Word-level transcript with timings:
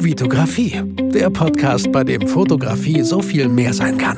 Vitografie, 0.00 0.80
der 1.12 1.28
Podcast, 1.28 1.90
bei 1.90 2.04
dem 2.04 2.28
Fotografie 2.28 3.02
so 3.02 3.20
viel 3.20 3.48
mehr 3.48 3.74
sein 3.74 3.98
kann. 3.98 4.16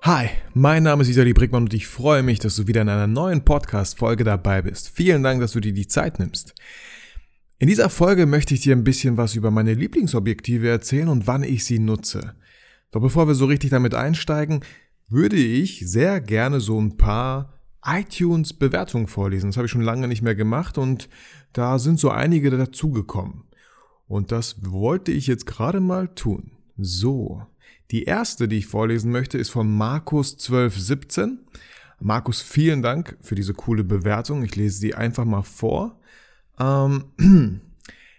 Hi, 0.00 0.30
mein 0.54 0.84
Name 0.84 1.02
ist 1.02 1.10
Isali 1.10 1.34
Brickmann 1.34 1.64
und 1.64 1.74
ich 1.74 1.86
freue 1.86 2.22
mich, 2.22 2.38
dass 2.38 2.56
du 2.56 2.66
wieder 2.66 2.80
in 2.80 2.88
einer 2.88 3.06
neuen 3.06 3.44
Podcast-Folge 3.44 4.24
dabei 4.24 4.62
bist. 4.62 4.88
Vielen 4.88 5.22
Dank, 5.22 5.42
dass 5.42 5.52
du 5.52 5.60
dir 5.60 5.74
die 5.74 5.86
Zeit 5.86 6.18
nimmst. 6.18 6.54
In 7.58 7.68
dieser 7.68 7.90
Folge 7.90 8.24
möchte 8.24 8.54
ich 8.54 8.62
dir 8.62 8.74
ein 8.74 8.84
bisschen 8.84 9.18
was 9.18 9.34
über 9.34 9.50
meine 9.50 9.74
Lieblingsobjektive 9.74 10.66
erzählen 10.66 11.08
und 11.08 11.26
wann 11.26 11.42
ich 11.42 11.66
sie 11.66 11.78
nutze. 11.78 12.36
Doch 12.90 13.02
bevor 13.02 13.28
wir 13.28 13.34
so 13.34 13.44
richtig 13.44 13.68
damit 13.68 13.94
einsteigen, 13.94 14.60
würde 15.10 15.36
ich 15.36 15.82
sehr 15.84 16.22
gerne 16.22 16.60
so 16.60 16.80
ein 16.80 16.96
paar 16.96 17.57
iTunes-Bewertungen 17.84 19.06
vorlesen. 19.06 19.50
Das 19.50 19.56
habe 19.56 19.66
ich 19.66 19.72
schon 19.72 19.82
lange 19.82 20.08
nicht 20.08 20.22
mehr 20.22 20.34
gemacht 20.34 20.78
und 20.78 21.08
da 21.52 21.78
sind 21.78 21.98
so 21.98 22.10
einige 22.10 22.50
dazugekommen. 22.50 23.44
Und 24.06 24.32
das 24.32 24.56
wollte 24.70 25.12
ich 25.12 25.26
jetzt 25.26 25.46
gerade 25.46 25.80
mal 25.80 26.08
tun. 26.08 26.52
So. 26.76 27.46
Die 27.90 28.04
erste, 28.04 28.48
die 28.48 28.58
ich 28.58 28.66
vorlesen 28.66 29.10
möchte, 29.10 29.38
ist 29.38 29.50
von 29.50 29.78
Markus1217. 29.78 31.38
Markus, 32.00 32.40
vielen 32.40 32.82
Dank 32.82 33.16
für 33.20 33.34
diese 33.34 33.54
coole 33.54 33.84
Bewertung. 33.84 34.42
Ich 34.44 34.56
lese 34.56 34.78
sie 34.78 34.94
einfach 34.94 35.24
mal 35.24 35.42
vor. 35.42 35.98
Ähm, 36.60 37.04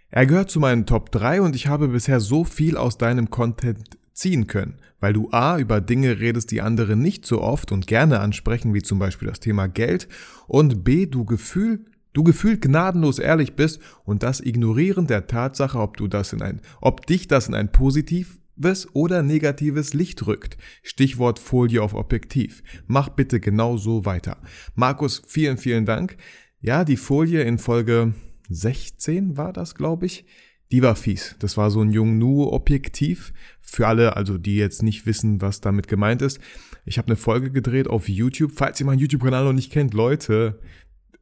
er 0.10 0.26
gehört 0.26 0.52
zu 0.52 0.60
meinen 0.60 0.86
Top 0.86 1.12
3 1.12 1.42
und 1.42 1.56
ich 1.56 1.68
habe 1.68 1.88
bisher 1.88 2.20
so 2.20 2.44
viel 2.44 2.78
aus 2.78 2.98
deinem 2.98 3.30
Content 3.30 3.99
ziehen 4.20 4.48
können, 4.48 4.76
weil 5.00 5.14
du 5.14 5.30
a. 5.32 5.58
über 5.58 5.82
Dinge 5.82 6.20
redest, 6.20 6.52
die 6.52 6.62
andere 6.62 6.96
nicht 6.96 7.26
so 7.26 7.42
oft 7.42 7.72
und 7.72 7.88
gerne 7.88 8.20
ansprechen, 8.20 8.74
wie 8.74 8.82
zum 8.82 9.00
Beispiel 9.00 9.28
das 9.28 9.40
Thema 9.40 9.68
Geld, 9.68 10.08
und 10.48 10.84
b. 10.84 11.06
du 11.06 11.26
Gefühl 11.26 11.86
Du 12.12 12.24
gefühlt 12.24 12.62
gnadenlos 12.62 13.20
ehrlich 13.20 13.56
bist 13.56 13.80
und 14.04 14.24
das 14.24 14.42
Ignorieren 14.42 15.06
der 15.06 15.28
Tatsache, 15.28 15.78
ob 15.80 15.96
du 15.96 16.08
das 16.08 16.34
in 16.34 16.42
ein, 16.42 16.60
ob 16.82 17.06
dich 17.06 17.28
das 17.28 17.48
in 17.48 17.54
ein 17.54 17.72
positives 17.72 18.88
oder 18.94 19.22
negatives 19.22 19.94
Licht 19.94 20.26
rückt. 20.26 20.58
Stichwort 20.82 21.38
Folie 21.38 21.84
auf 21.84 21.94
Objektiv. 21.94 22.64
Mach 22.88 23.10
bitte 23.10 23.40
genau 23.40 23.78
so 23.78 24.06
weiter. 24.06 24.38
Markus, 24.74 25.22
vielen, 25.28 25.58
vielen 25.58 25.86
Dank. 25.86 26.18
Ja, 26.62 26.84
die 26.84 26.98
Folie 26.98 27.44
in 27.44 27.60
Folge 27.60 28.16
16 28.50 29.38
war 29.38 29.54
das, 29.54 29.76
glaube 29.76 30.08
ich. 30.08 30.26
Die 30.72 30.84
war 30.84 30.96
fies. 30.96 31.36
Das 31.40 31.58
war 31.58 31.72
so 31.72 31.82
ein 31.82 31.92
Jungnu-Objektiv. 31.92 33.34
Für 33.62 33.88
alle, 33.88 34.16
also 34.16 34.38
die 34.38 34.56
jetzt 34.56 34.84
nicht 34.84 35.06
wissen, 35.06 35.42
was 35.42 35.62
damit 35.62 35.88
gemeint 35.88 36.22
ist. 36.22 36.40
Ich 36.86 36.98
habe 36.98 37.08
eine 37.08 37.16
Folge 37.16 37.52
gedreht 37.52 37.88
auf 37.88 38.08
YouTube. 38.08 38.52
Falls 38.56 38.80
ihr 38.80 38.86
meinen 38.86 39.00
YouTube-Kanal 39.00 39.46
noch 39.46 39.54
nicht 39.54 39.72
kennt, 39.72 39.94
Leute, 39.94 40.60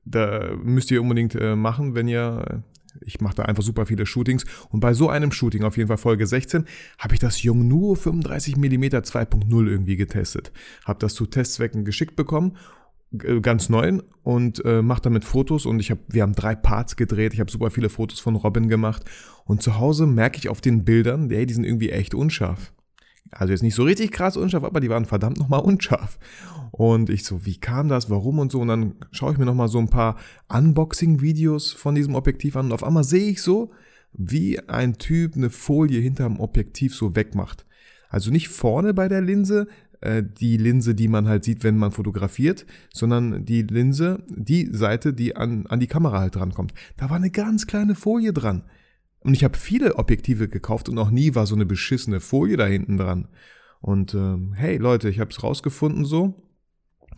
da 0.05 0.55
müsst 0.63 0.91
ihr 0.91 1.01
unbedingt 1.01 1.35
äh, 1.35 1.55
machen, 1.55 1.95
wenn 1.95 2.07
ihr 2.07 2.63
ich 3.01 3.21
mache 3.21 3.35
da 3.35 3.43
einfach 3.43 3.61
super 3.61 3.85
viele 3.85 4.07
Shootings 4.07 4.43
und 4.69 4.79
bei 4.79 4.93
so 4.93 5.07
einem 5.07 5.31
Shooting, 5.31 5.63
auf 5.63 5.77
jeden 5.77 5.87
Fall 5.87 5.97
Folge 5.97 6.25
16, 6.25 6.65
habe 6.97 7.13
ich 7.13 7.19
das 7.19 7.43
Yongnuo 7.43 7.93
35mm 7.93 9.03
2.0 9.03 9.67
irgendwie 9.67 9.97
getestet. 9.97 10.51
Habe 10.83 10.97
das 10.99 11.13
zu 11.13 11.27
Testzwecken 11.27 11.85
geschickt 11.85 12.15
bekommen 12.15 12.53
äh, 12.53 12.57
ganz 13.41 13.69
neu 13.69 13.99
und 14.23 14.63
äh, 14.65 14.81
mache 14.81 15.01
damit 15.01 15.23
Fotos 15.23 15.65
und 15.65 15.79
ich 15.79 15.91
habe 15.91 16.01
wir 16.07 16.23
haben 16.23 16.33
drei 16.33 16.55
Parts 16.55 16.97
gedreht, 16.97 17.33
ich 17.33 17.39
habe 17.39 17.49
super 17.49 17.71
viele 17.71 17.89
Fotos 17.89 18.19
von 18.19 18.35
Robin 18.35 18.67
gemacht 18.67 19.03
und 19.45 19.63
zu 19.63 19.77
Hause 19.77 20.05
merke 20.05 20.37
ich 20.37 20.49
auf 20.49 20.59
den 20.59 20.83
Bildern, 20.83 21.29
hey, 21.29 21.45
die 21.45 21.53
sind 21.53 21.63
irgendwie 21.63 21.89
echt 21.89 22.13
unscharf. 22.13 22.73
Also 23.31 23.51
jetzt 23.51 23.63
nicht 23.63 23.75
so 23.75 23.83
richtig 23.83 24.11
krass 24.11 24.37
unscharf, 24.37 24.63
aber 24.63 24.79
die 24.79 24.89
waren 24.89 25.05
verdammt 25.05 25.37
nochmal 25.37 25.61
unscharf. 25.61 26.17
Und 26.71 27.09
ich 27.09 27.25
so, 27.25 27.45
wie 27.45 27.57
kam 27.57 27.89
das, 27.89 28.09
warum 28.09 28.39
und 28.39 28.51
so. 28.51 28.61
Und 28.61 28.69
dann 28.69 28.95
schaue 29.11 29.33
ich 29.33 29.37
mir 29.37 29.45
nochmal 29.45 29.67
so 29.67 29.79
ein 29.79 29.89
paar 29.89 30.17
Unboxing-Videos 30.49 31.73
von 31.73 31.95
diesem 31.95 32.15
Objektiv 32.15 32.55
an 32.55 32.67
und 32.67 32.73
auf 32.73 32.83
einmal 32.83 33.03
sehe 33.03 33.29
ich 33.29 33.41
so, 33.41 33.71
wie 34.13 34.59
ein 34.67 34.97
Typ 34.97 35.35
eine 35.35 35.49
Folie 35.49 35.99
hinterm 35.99 36.39
Objektiv 36.39 36.95
so 36.95 37.15
wegmacht. 37.15 37.65
Also 38.09 38.31
nicht 38.31 38.47
vorne 38.47 38.93
bei 38.93 39.07
der 39.07 39.21
Linse, 39.21 39.67
äh, 40.01 40.23
die 40.23 40.57
Linse, 40.57 40.95
die 40.95 41.07
man 41.07 41.27
halt 41.27 41.43
sieht, 41.43 41.63
wenn 41.63 41.77
man 41.77 41.91
fotografiert, 41.91 42.65
sondern 42.93 43.45
die 43.45 43.63
Linse, 43.63 44.23
die 44.29 44.67
Seite, 44.71 45.13
die 45.13 45.35
an, 45.35 45.65
an 45.67 45.79
die 45.79 45.87
Kamera 45.87 46.19
halt 46.19 46.35
drankommt. 46.35 46.73
Da 46.97 47.09
war 47.09 47.17
eine 47.17 47.31
ganz 47.31 47.67
kleine 47.67 47.95
Folie 47.95 48.33
dran. 48.33 48.63
Und 49.19 49.33
ich 49.33 49.43
habe 49.43 49.57
viele 49.57 49.95
Objektive 49.95 50.47
gekauft 50.47 50.89
und 50.89 50.95
noch 50.95 51.11
nie 51.11 51.35
war 51.35 51.45
so 51.45 51.55
eine 51.55 51.65
beschissene 51.65 52.19
Folie 52.19 52.57
da 52.57 52.65
hinten 52.65 52.97
dran. 52.97 53.27
Und 53.79 54.13
ähm, 54.13 54.53
hey 54.53 54.77
Leute, 54.77 55.09
ich 55.09 55.19
habe 55.19 55.31
es 55.31 55.43
rausgefunden 55.43 56.05
so. 56.05 56.43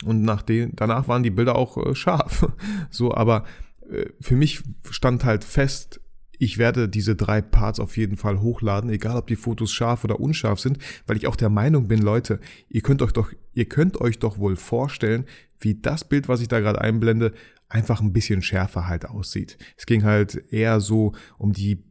Und 0.06 0.24
nach 0.24 0.42
den, 0.42 0.72
danach 0.76 1.08
waren 1.08 1.24
die 1.24 1.30
Bilder 1.30 1.56
auch 1.56 1.78
äh, 1.78 1.96
scharf. 1.96 2.48
so, 2.90 3.14
aber 3.14 3.44
äh, 3.90 4.06
für 4.22 4.36
mich 4.36 4.64
stand 4.90 5.26
halt 5.26 5.44
fest, 5.44 6.00
ich 6.40 6.58
werde 6.58 6.90
diese 6.90 7.16
drei 7.16 7.42
Parts 7.42 7.80
auf 7.80 7.98
jeden 7.98 8.18
Fall 8.18 8.42
hochladen, 8.42 8.90
egal 8.90 9.18
ob 9.18 9.28
die 9.28 9.36
Fotos 9.36 9.72
scharf 9.72 10.04
oder 10.06 10.20
unscharf 10.20 10.60
sind, 10.60 10.80
weil 11.06 11.18
ich 11.18 11.28
auch 11.28 11.36
der 11.36 11.50
Meinung 11.50 11.88
bin, 11.88 12.02
Leute, 12.02 12.40
ihr 12.70 12.82
könnt 12.82 13.02
euch 13.02 13.12
doch, 13.12 13.32
ihr 13.54 13.66
könnt 13.66 14.00
euch 14.00 14.20
doch 14.20 14.40
wohl 14.40 14.56
vorstellen, 14.56 15.26
wie 15.60 15.76
das 15.76 16.08
Bild, 16.08 16.30
was 16.30 16.42
ich 16.42 16.48
da 16.48 16.62
gerade 16.62 16.82
einblende, 16.82 17.34
einfach 17.68 18.02
ein 18.02 18.14
bisschen 18.14 18.42
schärfer 18.42 18.88
halt 18.88 19.06
aussieht. 19.06 19.58
Es 19.78 19.86
ging 19.86 20.04
halt 20.04 20.36
eher 20.52 20.80
so 20.80 21.12
um 21.38 21.52
die, 21.52 21.84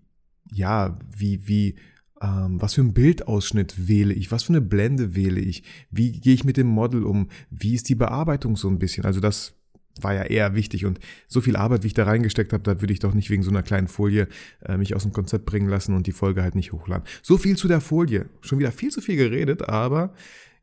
ja, 0.50 0.98
wie, 1.14 1.46
wie, 1.46 1.76
ähm, 2.22 2.60
was 2.60 2.74
für 2.74 2.80
ein 2.80 2.94
Bildausschnitt 2.94 3.86
wähle 3.86 4.14
ich, 4.14 4.32
was 4.32 4.44
für 4.44 4.54
eine 4.54 4.62
Blende 4.62 5.14
wähle 5.14 5.40
ich, 5.40 5.62
wie 5.90 6.12
gehe 6.12 6.32
ich 6.34 6.44
mit 6.44 6.56
dem 6.56 6.68
Model 6.68 7.04
um, 7.04 7.28
wie 7.50 7.74
ist 7.74 7.90
die 7.90 7.94
Bearbeitung 7.94 8.56
so 8.56 8.68
ein 8.68 8.78
bisschen. 8.78 9.04
Also 9.04 9.20
das 9.20 9.57
war 10.02 10.14
ja 10.14 10.22
eher 10.22 10.54
wichtig 10.54 10.86
und 10.86 10.98
so 11.26 11.40
viel 11.40 11.56
Arbeit, 11.56 11.82
wie 11.82 11.88
ich 11.88 11.94
da 11.94 12.04
reingesteckt 12.04 12.52
habe, 12.52 12.62
da 12.62 12.80
würde 12.80 12.92
ich 12.92 13.00
doch 13.00 13.14
nicht 13.14 13.30
wegen 13.30 13.42
so 13.42 13.50
einer 13.50 13.62
kleinen 13.62 13.88
Folie 13.88 14.28
äh, 14.64 14.76
mich 14.76 14.94
aus 14.94 15.02
dem 15.02 15.12
Konzept 15.12 15.46
bringen 15.46 15.68
lassen 15.68 15.94
und 15.94 16.06
die 16.06 16.12
Folge 16.12 16.42
halt 16.42 16.54
nicht 16.54 16.72
hochladen. 16.72 17.06
So 17.22 17.38
viel 17.38 17.56
zu 17.56 17.68
der 17.68 17.80
Folie. 17.80 18.28
Schon 18.40 18.58
wieder 18.58 18.72
viel 18.72 18.90
zu 18.90 19.00
viel 19.00 19.16
geredet, 19.16 19.68
aber 19.68 20.14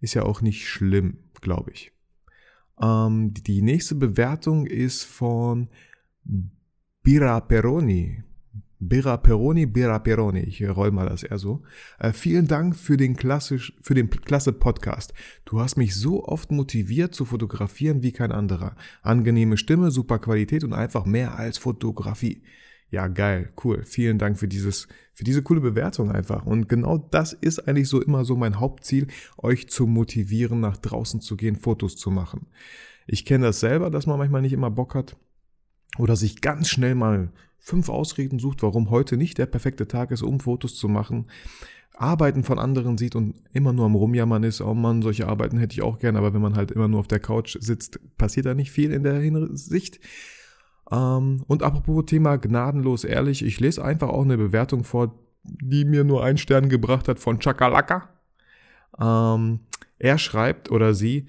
ist 0.01 0.13
ja 0.13 0.23
auch 0.23 0.41
nicht 0.41 0.67
schlimm, 0.67 1.17
glaube 1.41 1.71
ich. 1.71 1.91
Ähm, 2.81 3.33
die 3.33 3.61
nächste 3.61 3.95
Bewertung 3.95 4.65
ist 4.65 5.03
von 5.03 5.69
Bira 7.03 7.39
Peroni. 7.41 8.23
Bera 8.79 9.17
Peroni, 9.17 9.65
Bera 9.65 9.99
Peroni, 9.99 10.41
ich 10.41 10.61
roll 10.67 10.91
mal 10.91 11.07
das 11.07 11.23
eher 11.23 11.37
so. 11.37 11.63
Äh, 11.97 12.11
vielen 12.11 12.47
Dank 12.47 12.75
für 12.75 12.97
den, 12.97 13.15
klassisch, 13.15 13.73
für 13.81 13.93
den 13.93 14.09
klasse 14.09 14.51
Podcast. 14.51 15.13
Du 15.45 15.61
hast 15.61 15.77
mich 15.77 15.95
so 15.95 16.25
oft 16.25 16.51
motiviert 16.51 17.15
zu 17.15 17.25
fotografieren 17.25 18.03
wie 18.03 18.11
kein 18.11 18.31
anderer. 18.31 18.75
Angenehme 19.01 19.57
Stimme, 19.57 19.91
super 19.91 20.19
Qualität 20.19 20.63
und 20.63 20.73
einfach 20.73 21.05
mehr 21.05 21.37
als 21.37 21.57
Fotografie. 21.57 22.43
Ja, 22.89 23.07
geil, 23.07 23.51
cool. 23.63 23.83
Vielen 23.83 24.19
Dank 24.19 24.37
für 24.37 24.47
dieses, 24.47 24.87
für 25.13 25.23
diese 25.23 25.41
coole 25.41 25.61
Bewertung 25.61 26.11
einfach. 26.11 26.45
Und 26.45 26.69
genau 26.69 26.97
das 26.97 27.33
ist 27.33 27.67
eigentlich 27.67 27.89
so 27.89 28.01
immer 28.01 28.25
so 28.25 28.35
mein 28.35 28.59
Hauptziel, 28.59 29.07
euch 29.37 29.69
zu 29.69 29.87
motivieren, 29.87 30.59
nach 30.59 30.77
draußen 30.77 31.21
zu 31.21 31.35
gehen, 31.35 31.55
Fotos 31.55 31.95
zu 31.95 32.11
machen. 32.11 32.47
Ich 33.07 33.25
kenne 33.25 33.47
das 33.47 33.59
selber, 33.59 33.89
dass 33.89 34.05
man 34.05 34.17
manchmal 34.17 34.41
nicht 34.41 34.53
immer 34.53 34.71
Bock 34.71 34.95
hat 34.95 35.17
oder 35.97 36.15
sich 36.15 36.41
ganz 36.41 36.69
schnell 36.69 36.95
mal 36.95 37.31
fünf 37.59 37.89
Ausreden 37.89 38.39
sucht, 38.39 38.63
warum 38.63 38.89
heute 38.89 39.17
nicht 39.17 39.37
der 39.37 39.45
perfekte 39.45 39.87
Tag 39.87 40.11
ist, 40.11 40.21
um 40.21 40.39
Fotos 40.39 40.75
zu 40.75 40.87
machen, 40.87 41.27
Arbeiten 41.97 42.43
von 42.43 42.59
anderen 42.59 42.97
sieht 42.97 43.15
und 43.15 43.35
immer 43.53 43.73
nur 43.73 43.85
am 43.85 43.95
Rumjammern 43.95 44.43
ist, 44.43 44.61
oh 44.61 44.73
Mann, 44.73 45.01
solche 45.01 45.27
Arbeiten 45.27 45.57
hätte 45.57 45.73
ich 45.73 45.81
auch 45.81 45.99
gern, 45.99 46.15
aber 46.15 46.33
wenn 46.33 46.41
man 46.41 46.55
halt 46.55 46.71
immer 46.71 46.87
nur 46.87 46.99
auf 46.99 47.07
der 47.07 47.19
Couch 47.19 47.57
sitzt, 47.59 47.99
passiert 48.17 48.45
da 48.45 48.53
nicht 48.53 48.71
viel 48.71 48.91
in 48.91 49.03
der 49.03 49.19
Hinsicht. 49.19 49.99
Ähm, 50.91 51.43
und 51.47 51.63
apropos 51.63 52.05
Thema 52.05 52.37
gnadenlos 52.37 53.03
ehrlich, 53.03 53.43
ich 53.43 53.59
lese 53.59 53.83
einfach 53.83 54.09
auch 54.09 54.23
eine 54.23 54.37
Bewertung 54.37 54.83
vor, 54.83 55.17
die 55.43 55.85
mir 55.85 56.03
nur 56.03 56.23
einen 56.23 56.37
Stern 56.37 56.69
gebracht 56.69 57.07
hat 57.07 57.19
von 57.19 57.39
Chakalaka. 57.39 58.09
Ähm, 58.99 59.61
er 59.97 60.17
schreibt 60.17 60.71
oder 60.71 60.93
sie 60.93 61.27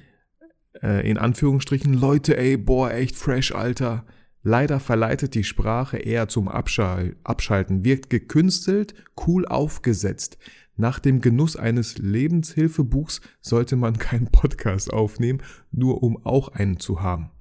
äh, 0.82 1.09
in 1.09 1.19
Anführungsstrichen, 1.19 1.94
Leute, 1.94 2.36
ey, 2.36 2.56
boah, 2.56 2.91
echt 2.91 3.16
fresh, 3.16 3.54
Alter. 3.54 4.04
Leider 4.48 4.78
verleitet 4.78 5.34
die 5.34 5.42
Sprache 5.42 5.97
eher 5.97 6.28
zum 6.28 6.47
Abschal 6.47 7.16
Abschalten, 7.24 7.84
wirkt 7.84 8.10
gekünstelt, 8.10 8.94
cool 9.26 9.44
aufgesetzt. 9.44 10.38
Nach 10.76 11.00
dem 11.00 11.21
Genuss 11.21 11.56
eines 11.56 11.98
Lebenshilfebuchs 11.98 13.22
sollte 13.41 13.74
man 13.74 13.98
keinen 13.98 14.28
Podcast 14.28 14.92
aufnehmen, 14.92 15.42
nur 15.72 16.04
um 16.04 16.24
auch 16.24 16.47
einen 16.47 16.78
zu 16.78 17.03
haben. 17.03 17.32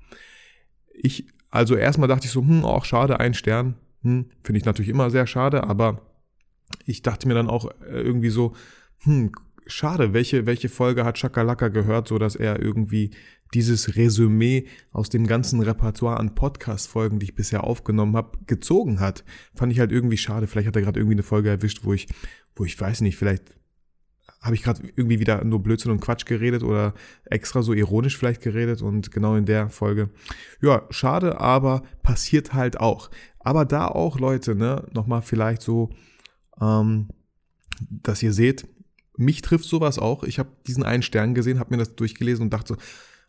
Ich, 0.95 1.27
also 1.51 1.75
erstmal 1.75 2.07
dachte 2.07 2.25
ich 2.25 2.31
so, 2.31 2.41
hm, 2.41 2.65
auch 2.65 2.85
schade, 2.85 3.19
ein 3.19 3.35
Stern, 3.35 3.75
hm, 4.01 4.25
finde 4.43 4.57
ich 4.57 4.65
natürlich 4.65 4.89
immer 4.89 5.11
sehr 5.11 5.27
schade, 5.27 5.63
aber 5.65 6.01
ich 6.87 7.03
dachte 7.03 7.27
mir 7.27 7.35
dann 7.35 7.51
auch 7.51 7.69
äh, 7.81 8.01
irgendwie 8.01 8.31
so, 8.31 8.55
hm, 9.03 9.31
schade, 9.67 10.13
welche, 10.13 10.45
welche 10.45 10.69
Folge 10.69 11.05
hat 11.05 11.19
Chakalaka 11.19 11.69
gehört, 11.69 12.07
so 12.07 12.17
dass 12.17 12.35
er 12.35 12.61
irgendwie 12.61 13.11
dieses 13.53 13.95
Resümee 13.95 14.67
aus 14.91 15.09
dem 15.09 15.27
ganzen 15.27 15.61
Repertoire 15.61 16.17
an 16.17 16.35
Podcast-Folgen, 16.35 17.19
die 17.19 17.25
ich 17.25 17.35
bisher 17.35 17.63
aufgenommen 17.63 18.15
habe, 18.15 18.37
gezogen 18.45 18.99
hat. 18.99 19.23
Fand 19.55 19.71
ich 19.71 19.79
halt 19.79 19.91
irgendwie 19.91 20.17
schade. 20.17 20.47
Vielleicht 20.47 20.67
hat 20.67 20.75
er 20.75 20.81
gerade 20.81 20.99
irgendwie 20.99 21.15
eine 21.15 21.23
Folge 21.23 21.49
erwischt, 21.49 21.81
wo 21.83 21.93
ich, 21.93 22.07
wo 22.55 22.65
ich 22.65 22.79
weiß 22.79 23.01
nicht, 23.01 23.17
vielleicht 23.17 23.55
habe 24.41 24.55
ich 24.55 24.63
gerade 24.63 24.81
irgendwie 24.95 25.19
wieder 25.19 25.43
nur 25.43 25.63
Blödsinn 25.63 25.91
und 25.91 26.01
Quatsch 26.01 26.25
geredet 26.25 26.61
oder 26.61 26.93
extra 27.25 27.63
so 27.63 27.73
ironisch 27.73 28.17
vielleicht 28.17 28.41
geredet 28.41 28.81
und 28.81 29.11
genau 29.11 29.35
in 29.35 29.45
der 29.45 29.69
Folge. 29.69 30.09
Ja, 30.61 30.83
schade, 30.91 31.39
aber 31.39 31.81
passiert 32.03 32.53
halt 32.53 32.79
auch. 32.79 33.09
Aber 33.39 33.65
da 33.65 33.87
auch, 33.87 34.19
Leute, 34.19 34.53
ne, 34.53 34.85
nochmal 34.93 35.23
vielleicht 35.23 35.63
so, 35.63 35.89
ähm, 36.61 37.09
dass 37.89 38.21
ihr 38.21 38.33
seht, 38.33 38.67
mich 39.17 39.41
trifft 39.41 39.65
sowas 39.65 39.99
auch. 39.99 40.23
Ich 40.23 40.39
habe 40.39 40.49
diesen 40.67 40.83
einen 40.83 41.03
Stern 41.03 41.35
gesehen, 41.35 41.59
habe 41.59 41.73
mir 41.73 41.79
das 41.79 41.95
durchgelesen 41.95 42.43
und 42.43 42.53
dachte 42.53 42.73
so, 42.73 42.79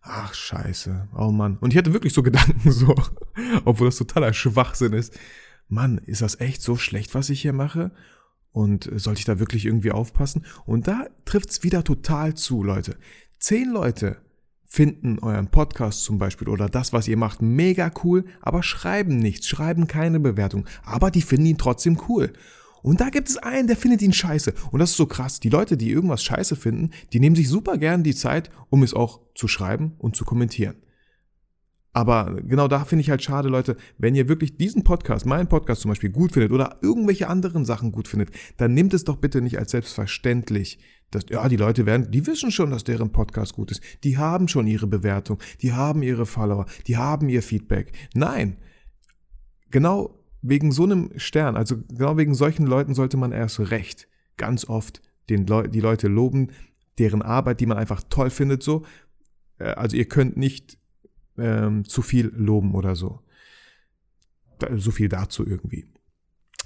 ach 0.03 0.35
scheiße, 0.35 1.09
oh 1.17 1.31
Mann. 1.31 1.59
Und 1.59 1.73
ich 1.73 1.79
hatte 1.79 1.93
wirklich 1.93 2.13
so 2.13 2.23
Gedanken 2.25 2.71
so, 2.71 2.95
obwohl 3.65 3.89
das 3.89 3.97
totaler 3.97 4.33
Schwachsinn 4.33 4.93
ist. 4.93 5.19
Mann, 5.69 5.99
ist 5.99 6.23
das 6.23 6.41
echt 6.41 6.63
so 6.63 6.77
schlecht, 6.77 7.15
was 7.15 7.31
ich 7.31 7.43
hier 7.43 7.53
mache? 7.53 7.91
Und 8.53 8.89
sollte 8.95 9.19
ich 9.19 9.27
da 9.27 9.39
wirklich 9.39 9.67
irgendwie 9.67 9.93
aufpassen? 9.93 10.47
Und 10.65 10.89
da 10.89 11.07
trifft's 11.25 11.63
wieder 11.63 11.85
total 11.85 12.35
zu, 12.35 12.63
Leute. 12.63 12.97
Zehn 13.39 13.71
Leute 13.71 14.17
finden 14.65 15.19
euren 15.19 15.49
Podcast 15.49 16.05
zum 16.05 16.19
Beispiel 16.19 16.49
oder 16.49 16.69
das, 16.69 16.93
was 16.93 17.09
ihr 17.09 17.17
macht, 17.17 17.43
mega 17.43 17.91
cool, 18.03 18.25
aber 18.41 18.63
schreiben 18.63 19.17
nichts, 19.17 19.47
schreiben 19.49 19.87
keine 19.87 20.21
Bewertung. 20.21 20.67
Aber 20.85 21.11
die 21.11 21.23
finden 21.23 21.47
ihn 21.47 21.59
trotzdem 21.59 22.01
cool. 22.09 22.33
Und 22.83 23.01
da 23.01 23.11
gibt 23.11 23.29
es 23.29 23.37
einen, 23.37 23.67
der 23.67 23.77
findet 23.77 24.03
ihn 24.03 24.13
scheiße. 24.13 24.55
Und 24.71 24.81
das 24.81 24.91
ist 24.91 24.97
so 24.97 25.07
krass. 25.07 25.41
Die 25.41 25.49
Leute, 25.49 25.77
die 25.77 25.91
irgendwas 25.91 26.23
scheiße 26.23 26.57
finden, 26.57 26.91
die 27.13 27.21
nehmen 27.21 27.37
sich 27.37 27.49
super 27.49 27.79
gern 27.79 28.03
die 28.03 28.15
Zeit, 28.15 28.51
um 28.71 28.83
es 28.83 28.95
auch 28.95 29.21
zu 29.35 29.49
schreiben 29.49 29.95
und 29.99 30.17
zu 30.17 30.25
kommentieren. 30.25 30.77
Aber 31.97 32.37
genau 32.43 32.69
da 32.69 32.85
finde 32.85 33.01
ich 33.01 33.09
halt 33.09 33.23
schade, 33.23 33.49
Leute, 33.49 33.79
wenn 33.97 34.15
ihr 34.15 34.29
wirklich 34.29 34.59
diesen 34.59 34.85
Podcast, 34.85 35.25
meinen 35.25 35.49
Podcast 35.49 35.81
zum 35.81 35.89
Beispiel 35.91 36.11
gut 36.11 36.33
findet 36.33 36.53
oder 36.53 36.79
irgendwelche 36.83 37.27
anderen 37.27 37.65
Sachen 37.65 37.91
gut 37.91 38.07
findet, 38.07 38.33
dann 38.59 38.75
nimmt 38.75 38.93
es 38.93 39.05
doch 39.05 39.17
bitte 39.17 39.41
nicht 39.41 39.59
als 39.59 39.71
selbstverständlich, 39.71 40.79
dass, 41.11 41.25
ja, 41.31 41.49
die 41.49 41.57
Leute 41.57 41.87
werden, 41.87 42.11
die 42.11 42.27
wissen 42.27 42.51
schon, 42.51 42.71
dass 42.71 42.85
deren 42.85 43.13
Podcast 43.13 43.55
gut 43.55 43.71
ist. 43.71 43.81
Die 44.05 44.19
haben 44.19 44.47
schon 44.47 44.67
ihre 44.67 44.87
Bewertung, 44.87 45.39
die 45.63 45.73
haben 45.73 46.03
ihre 46.03 46.27
Follower, 46.27 46.67
die 46.87 46.99
haben 46.99 47.31
ihr 47.31 47.43
Feedback. 47.43 47.93
Nein. 48.13 48.59
Genau 49.71 50.26
wegen 50.49 50.73
so 50.73 50.85
einem 50.85 51.11
Stern, 51.17 51.57
also 51.57 51.77
genau 51.89 52.17
wegen 52.17 52.35
solchen 52.35 52.67
Leuten 52.67 52.95
sollte 52.95 53.17
man 53.17 53.33
erst 53.33 53.59
recht 53.71 54.09
ganz 54.37 54.69
oft 54.69 55.03
den 55.29 55.47
Le 55.47 55.69
die 55.69 55.81
Leute 55.81 56.09
loben, 56.09 56.53
deren 56.99 57.23
Arbeit, 57.23 57.61
die 57.61 57.67
man 57.67 57.79
einfach 57.79 58.03
toll 58.09 58.31
findet, 58.31 58.63
so. 58.63 58.85
Äh, 59.59 59.71
also 59.71 59.97
ihr 59.97 60.07
könnt 60.07 60.37
nicht 60.37 60.79
ähm, 61.39 61.85
zu 61.85 62.03
viel 62.03 62.33
loben 62.35 62.75
oder 62.75 62.95
so. 62.95 63.21
Da, 64.59 64.77
so 64.79 64.91
viel 64.91 65.09
dazu 65.09 65.47
irgendwie. 65.47 65.87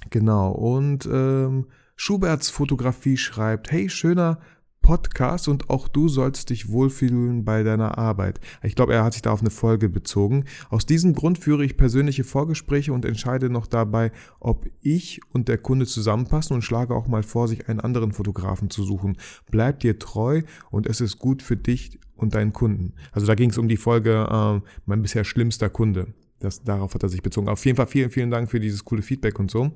Genau. 0.09 0.51
Und 0.51 1.05
ähm, 1.11 1.67
Schuberts 1.95 2.49
Fotografie 2.49 3.17
schreibt, 3.17 3.71
hey, 3.71 3.89
schöner 3.89 4.39
Podcast 4.81 5.47
und 5.47 5.69
auch 5.69 5.87
du 5.87 6.07
sollst 6.07 6.49
dich 6.49 6.69
wohlfühlen 6.69 7.45
bei 7.45 7.63
deiner 7.63 7.97
Arbeit. 7.97 8.39
Ich 8.63 8.75
glaube, 8.75 8.93
er 8.93 9.03
hat 9.03 9.13
sich 9.13 9.21
da 9.21 9.31
auf 9.31 9.41
eine 9.41 9.49
Folge 9.49 9.89
bezogen. 9.89 10.45
Aus 10.69 10.85
diesem 10.85 11.13
Grund 11.13 11.37
führe 11.37 11.63
ich 11.63 11.77
persönliche 11.77 12.23
Vorgespräche 12.23 12.93
und 12.93 13.05
entscheide 13.05 13.49
noch 13.49 13.67
dabei, 13.67 14.11
ob 14.39 14.67
ich 14.81 15.21
und 15.31 15.47
der 15.47 15.57
Kunde 15.57 15.85
zusammenpassen 15.85 16.55
und 16.55 16.61
schlage 16.61 16.95
auch 16.95 17.07
mal 17.07 17.23
vor, 17.23 17.47
sich 17.47 17.69
einen 17.69 17.79
anderen 17.79 18.11
Fotografen 18.11 18.69
zu 18.69 18.83
suchen. 18.83 19.17
Bleib 19.49 19.79
dir 19.79 19.99
treu 19.99 20.41
und 20.69 20.87
es 20.87 21.01
ist 21.01 21.19
gut 21.19 21.41
für 21.41 21.57
dich 21.57 21.99
und 22.15 22.35
deinen 22.35 22.53
Kunden. 22.53 22.93
Also 23.11 23.27
da 23.27 23.35
ging 23.35 23.49
es 23.49 23.57
um 23.57 23.67
die 23.67 23.77
Folge 23.77 24.27
äh, 24.29 24.67
mein 24.85 25.01
bisher 25.01 25.23
schlimmster 25.23 25.69
Kunde. 25.69 26.13
Das, 26.39 26.63
darauf 26.63 26.93
hat 26.93 27.03
er 27.03 27.09
sich 27.09 27.21
bezogen. 27.21 27.49
Auf 27.49 27.65
jeden 27.65 27.77
Fall 27.77 27.87
vielen, 27.87 28.09
vielen 28.09 28.31
Dank 28.31 28.49
für 28.49 28.59
dieses 28.59 28.83
coole 28.83 29.01
Feedback 29.01 29.39
und 29.39 29.51
so. 29.51 29.71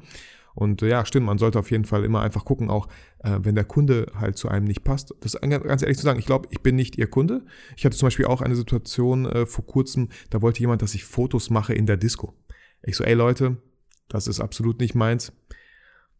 Und 0.56 0.82
äh, 0.82 0.90
ja, 0.90 1.06
stimmt, 1.06 1.26
man 1.26 1.38
sollte 1.38 1.60
auf 1.60 1.70
jeden 1.70 1.86
Fall 1.86 2.04
immer 2.06 2.22
einfach 2.22 2.46
gucken, 2.46 2.70
auch 2.70 2.88
äh, 3.20 3.38
wenn 3.42 3.56
der 3.56 3.66
Kunde 3.66 4.12
halt 4.16 4.38
zu 4.38 4.48
einem 4.48 4.66
nicht 4.66 4.84
passt. 4.84 5.14
Das 5.20 5.36
ist 5.36 5.42
ganz 5.42 5.82
ehrlich 5.82 5.98
zu 5.98 6.04
sagen, 6.04 6.18
ich 6.18 6.26
glaube, 6.26 6.48
ich 6.50 6.62
bin 6.62 6.76
nicht 6.76 6.98
ihr 6.98 7.08
Kunde. 7.08 7.46
Ich 7.76 7.86
hatte 7.86 7.98
zum 7.98 8.08
Beispiel 8.08 8.26
auch 8.26 8.42
eine 8.42 8.56
Situation 8.56 9.26
äh, 9.26 9.46
vor 9.46 9.66
kurzem, 9.66 10.10
da 10.30 10.42
wollte 10.42 10.62
jemand, 10.62 10.82
dass 10.82 10.96
ich 10.96 11.04
Fotos 11.04 11.50
mache 11.50 11.74
in 11.74 11.86
der 11.86 11.98
Disco. 11.98 12.34
Ich 12.82 12.96
so, 12.96 13.04
ey 13.04 13.14
Leute, 13.14 13.58
das 14.08 14.28
ist 14.28 14.40
absolut 14.40 14.80
nicht 14.80 14.96
meins. 14.96 15.34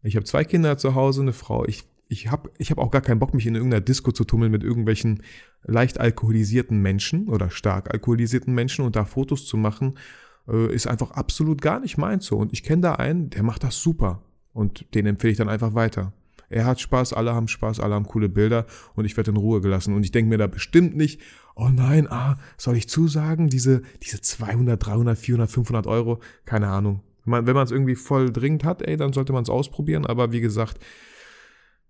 Ich 0.04 0.16
habe 0.16 0.26
zwei 0.26 0.44
Kinder 0.44 0.78
zu 0.78 0.96
Hause, 0.96 1.22
eine 1.22 1.34
Frau. 1.34 1.66
Ich, 1.66 1.84
ich 2.10 2.30
habe 2.30 2.52
ich 2.58 2.72
hab 2.72 2.78
auch 2.78 2.92
gar 2.92 3.02
keinen 3.02 3.20
Bock, 3.20 3.34
mich 3.34 3.48
in 3.48 3.56
irgendeiner 3.56 3.82
Disco 3.82 4.12
zu 4.12 4.26
tummeln 4.26 4.52
mit 4.52 4.64
irgendwelchen 4.64 5.24
leicht 5.64 6.00
alkoholisierten 6.00 6.80
Menschen 6.82 7.30
oder 7.30 7.50
stark 7.50 7.92
alkoholisierten 7.92 8.54
Menschen 8.54 8.86
und 8.86 8.96
da 8.96 9.06
Fotos 9.06 9.46
zu 9.46 9.58
machen 9.58 9.98
äh, 10.48 10.74
ist 10.74 10.88
einfach 10.88 11.12
absolut 11.12 11.62
gar 11.62 11.80
nicht 11.80 11.98
meins 11.98 12.26
so. 12.26 12.38
Und 12.38 12.54
ich 12.54 12.64
kenne 12.64 12.82
da 12.82 12.96
einen, 12.96 13.30
der 13.30 13.44
macht 13.44 13.64
das 13.64 13.82
super. 13.82 14.22
Und 14.54 14.94
den 14.94 15.06
empfehle 15.06 15.32
ich 15.32 15.38
dann 15.38 15.50
einfach 15.50 15.74
weiter. 15.74 16.14
Er 16.50 16.66
hat 16.66 16.80
Spaß, 16.80 17.14
alle 17.14 17.34
haben 17.34 17.48
Spaß, 17.48 17.80
alle 17.80 17.96
haben 17.96 18.06
coole 18.06 18.30
Bilder 18.30 18.66
und 18.94 19.06
ich 19.06 19.18
werde 19.18 19.32
in 19.32 19.38
Ruhe 19.38 19.62
gelassen. 19.62 19.94
Und 19.94 20.04
ich 20.04 20.12
denke 20.12 20.30
mir 20.30 20.38
da 20.38 20.48
bestimmt 20.48 20.96
nicht, 20.96 21.20
oh 21.56 21.70
nein, 21.70 22.08
ah, 22.10 22.38
soll 22.58 22.78
ich 22.78 22.88
zusagen, 22.88 23.50
diese, 23.50 23.82
diese 24.04 24.22
200, 24.22 24.84
300, 24.86 25.18
400, 25.18 25.50
500 25.50 25.88
Euro, 25.88 26.20
keine 26.46 26.68
Ahnung. 26.68 27.02
Wenn 27.26 27.56
man 27.56 27.64
es 27.64 27.72
irgendwie 27.72 27.96
voll 27.96 28.32
dringend 28.32 28.64
hat, 28.64 28.84
ey, 28.84 28.98
dann 28.98 29.12
sollte 29.12 29.34
man 29.34 29.42
es 29.42 29.50
ausprobieren. 29.50 30.06
Aber 30.06 30.32
wie 30.32 30.42
gesagt, 30.42 30.80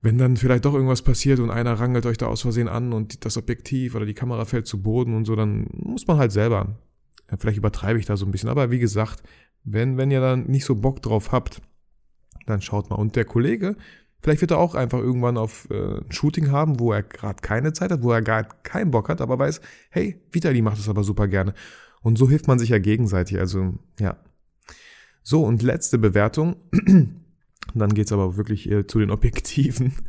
wenn 0.01 0.17
dann 0.17 0.37
vielleicht 0.37 0.63
doch 0.63 0.73
irgendwas 0.73 1.01
passiert 1.01 1.39
und 1.39 1.49
einer 1.49 1.73
rangelt 1.73 2.05
euch 2.05 2.17
da 2.17 2.27
aus 2.27 2.41
Versehen 2.41 2.69
an 2.69 2.93
und 2.93 3.25
das 3.25 3.37
Objektiv 3.37 3.95
oder 3.95 4.05
die 4.05 4.13
Kamera 4.13 4.45
fällt 4.45 4.65
zu 4.65 4.81
Boden 4.81 5.13
und 5.13 5.25
so, 5.25 5.35
dann 5.35 5.67
muss 5.73 6.07
man 6.07 6.17
halt 6.17 6.31
selber 6.31 6.79
Vielleicht 7.39 7.57
übertreibe 7.57 7.99
ich 7.99 8.05
da 8.05 8.17
so 8.17 8.25
ein 8.25 8.31
bisschen, 8.31 8.49
aber 8.49 8.71
wie 8.71 8.79
gesagt, 8.79 9.23
wenn, 9.63 9.97
wenn 9.97 10.11
ihr 10.11 10.21
dann 10.21 10.45
nicht 10.45 10.65
so 10.65 10.75
Bock 10.75 11.01
drauf 11.01 11.31
habt, 11.31 11.61
dann 12.45 12.61
schaut 12.61 12.89
mal. 12.89 12.97
Und 12.97 13.15
der 13.15 13.25
Kollege, 13.25 13.75
vielleicht 14.21 14.41
wird 14.41 14.51
er 14.51 14.59
auch 14.59 14.75
einfach 14.75 14.99
irgendwann 14.99 15.37
auf 15.37 15.67
äh, 15.71 15.97
ein 15.97 16.11
Shooting 16.11 16.51
haben, 16.51 16.79
wo 16.79 16.91
er 16.91 17.03
gerade 17.03 17.41
keine 17.41 17.73
Zeit 17.73 17.91
hat, 17.91 18.03
wo 18.03 18.11
er 18.11 18.21
gar 18.21 18.43
keinen 18.43 18.91
Bock 18.91 19.09
hat, 19.09 19.21
aber 19.21 19.39
weiß, 19.39 19.61
hey, 19.89 20.21
Vitali 20.31 20.61
macht 20.61 20.77
das 20.77 20.89
aber 20.89 21.03
super 21.03 21.27
gerne. 21.27 21.53
Und 22.01 22.17
so 22.17 22.29
hilft 22.29 22.47
man 22.47 22.59
sich 22.59 22.69
ja 22.69 22.77
gegenseitig. 22.77 23.39
Also, 23.39 23.73
ja. 23.99 24.17
So, 25.23 25.43
und 25.43 25.63
letzte 25.63 25.97
Bewertung. 25.97 26.57
dann 27.73 27.93
geht's 27.95 28.11
aber 28.11 28.37
wirklich 28.37 28.69
äh, 28.69 28.85
zu 28.85 28.99
den 28.99 29.11
Objektiven. 29.11 29.93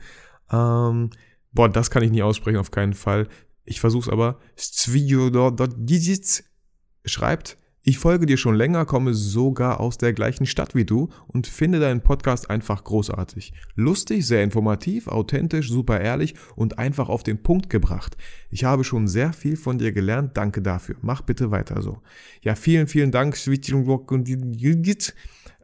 Ähm, 0.49 1.11
boah, 1.51 1.69
das 1.69 1.91
kann 1.91 2.05
ich 2.05 2.13
nie 2.13 2.23
aussprechen, 2.23 2.59
auf 2.59 2.71
keinen 2.71 2.93
Fall. 2.93 3.27
Ich 3.65 3.81
versuch's 3.81 4.09
aber. 4.09 4.39
Schreibt, 7.07 7.57
ich 7.89 7.99
folge 7.99 8.27
dir 8.27 8.37
schon 8.37 8.57
länger, 8.57 8.85
komme 8.85 9.15
sogar 9.15 9.79
aus 9.79 9.97
der 9.97 10.13
gleichen 10.13 10.45
Stadt 10.45 10.75
wie 10.75 10.85
du 10.85 11.09
und 11.29 11.47
finde 11.47 11.79
deinen 11.79 12.01
Podcast 12.01 12.51
einfach 12.51 12.83
großartig. 12.83 13.53
Lustig, 13.77 14.27
sehr 14.27 14.43
informativ, 14.43 15.07
authentisch, 15.07 15.71
super 15.71 16.01
ehrlich 16.01 16.35
und 16.57 16.81
einfach 16.81 17.09
auf 17.09 17.23
den 17.23 17.45
Punkt 17.45 17.71
gebracht. 17.71 18.17
Ich 18.51 18.65
habe 18.65 18.83
schon 18.83 19.07
sehr 19.07 19.33
viel 19.33 19.57
von 19.57 19.79
dir 19.79 19.93
gelernt, 19.93 20.37
danke 20.37 20.63
dafür. 20.63 20.97
Mach 21.01 21.23
bitte 21.23 21.53
weiter 21.53 21.81
so. 21.81 22.03
Ja, 22.43 22.57
vielen, 22.57 22.89
vielen 22.89 23.13
Dank. 23.13 23.37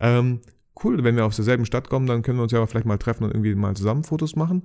Ähm, 0.01 0.41
cool, 0.85 1.03
wenn 1.03 1.17
wir 1.17 1.27
aus 1.27 1.35
derselben 1.35 1.67
Stadt 1.67 1.89
kommen, 1.89 2.07
dann 2.07 2.23
können 2.23 2.39
wir 2.39 2.45
uns 2.45 2.53
ja 2.53 2.65
vielleicht 2.69 2.87
mal 2.87 2.99
treffen 2.99 3.25
und 3.25 3.31
irgendwie 3.33 3.57
mal 3.57 3.75
zusammen 3.75 4.05
Fotos 4.05 4.37
machen. 4.37 4.63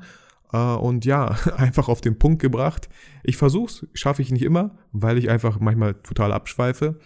Äh, 0.51 0.58
und 0.58 1.06
ja, 1.06 1.36
einfach 1.58 1.89
auf 1.89 2.01
den 2.01 2.20
Punkt 2.20 2.42
gebracht. 2.42 2.89
Ich 3.24 3.38
versuch's, 3.38 3.86
schaffe 3.94 4.22
ich 4.22 4.32
nicht 4.32 4.44
immer, 4.44 4.77
weil 4.92 5.18
ich 5.18 5.30
einfach 5.30 5.60
manchmal 5.60 5.96
total 5.96 6.32
abschweife. 6.32 7.00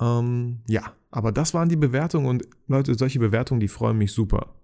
Ähm, 0.00 0.60
ja, 0.68 0.92
aber 1.10 1.32
das 1.32 1.54
waren 1.54 1.68
die 1.68 1.76
Bewertungen 1.76 2.26
und 2.26 2.48
Leute, 2.66 2.94
solche 2.94 3.18
Bewertungen, 3.18 3.60
die 3.60 3.68
freuen 3.68 3.98
mich 3.98 4.12
super. 4.12 4.54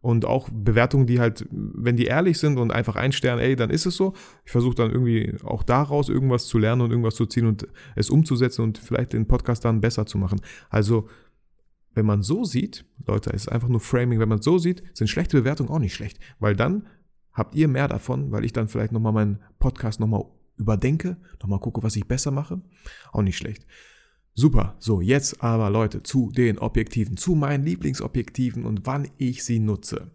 Und 0.00 0.26
auch 0.26 0.50
Bewertungen, 0.52 1.06
die 1.06 1.18
halt, 1.18 1.46
wenn 1.50 1.96
die 1.96 2.04
ehrlich 2.04 2.38
sind 2.38 2.58
und 2.58 2.70
einfach 2.70 2.94
ein 2.94 3.12
Stern, 3.12 3.38
ey, 3.38 3.56
dann 3.56 3.70
ist 3.70 3.86
es 3.86 3.96
so. 3.96 4.12
Ich 4.44 4.52
versuche 4.52 4.74
dann 4.74 4.90
irgendwie 4.90 5.34
auch 5.44 5.62
daraus 5.62 6.10
irgendwas 6.10 6.46
zu 6.46 6.58
lernen 6.58 6.82
und 6.82 6.90
irgendwas 6.90 7.14
zu 7.14 7.24
ziehen 7.24 7.46
und 7.46 7.66
es 7.96 8.10
umzusetzen 8.10 8.62
und 8.62 8.76
vielleicht 8.76 9.14
den 9.14 9.26
Podcast 9.26 9.64
dann 9.64 9.80
besser 9.80 10.04
zu 10.04 10.18
machen. 10.18 10.42
Also, 10.68 11.08
wenn 11.94 12.04
man 12.04 12.22
so 12.22 12.44
sieht, 12.44 12.84
Leute, 13.06 13.30
es 13.30 13.42
ist 13.42 13.48
einfach 13.48 13.68
nur 13.68 13.80
Framing, 13.80 14.20
wenn 14.20 14.28
man 14.28 14.42
so 14.42 14.58
sieht, 14.58 14.82
sind 14.92 15.08
schlechte 15.08 15.38
Bewertungen 15.38 15.70
auch 15.70 15.78
nicht 15.78 15.94
schlecht, 15.94 16.18
weil 16.38 16.54
dann 16.54 16.86
habt 17.34 17.54
ihr 17.54 17.68
mehr 17.68 17.88
davon, 17.88 18.32
weil 18.32 18.44
ich 18.44 18.52
dann 18.52 18.68
vielleicht 18.68 18.92
nochmal 18.92 19.12
meinen 19.12 19.40
Podcast 19.58 20.00
nochmal 20.00 20.24
überdenke, 20.56 21.16
nochmal 21.42 21.60
gucke, 21.60 21.82
was 21.82 21.96
ich 21.96 22.06
besser 22.06 22.30
mache. 22.30 22.60
Auch 23.12 23.22
nicht 23.22 23.36
schlecht. 23.36 23.66
Super. 24.34 24.76
So, 24.78 25.00
jetzt 25.00 25.42
aber 25.42 25.70
Leute 25.70 26.02
zu 26.02 26.30
den 26.32 26.58
Objektiven, 26.58 27.16
zu 27.16 27.34
meinen 27.34 27.64
Lieblingsobjektiven 27.64 28.64
und 28.64 28.86
wann 28.86 29.08
ich 29.16 29.44
sie 29.44 29.58
nutze. 29.58 30.10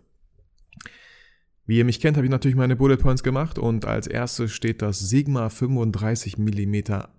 Wie 1.65 1.77
ihr 1.77 1.85
mich 1.85 1.99
kennt, 1.99 2.17
habe 2.17 2.25
ich 2.25 2.31
natürlich 2.31 2.57
meine 2.57 2.75
Bullet 2.75 2.97
Points 2.97 3.21
gemacht 3.21 3.59
und 3.59 3.85
als 3.85 4.07
erstes 4.07 4.51
steht 4.51 4.81
das 4.81 4.99
Sigma 4.99 5.49
35 5.49 6.37
mm 6.37 6.75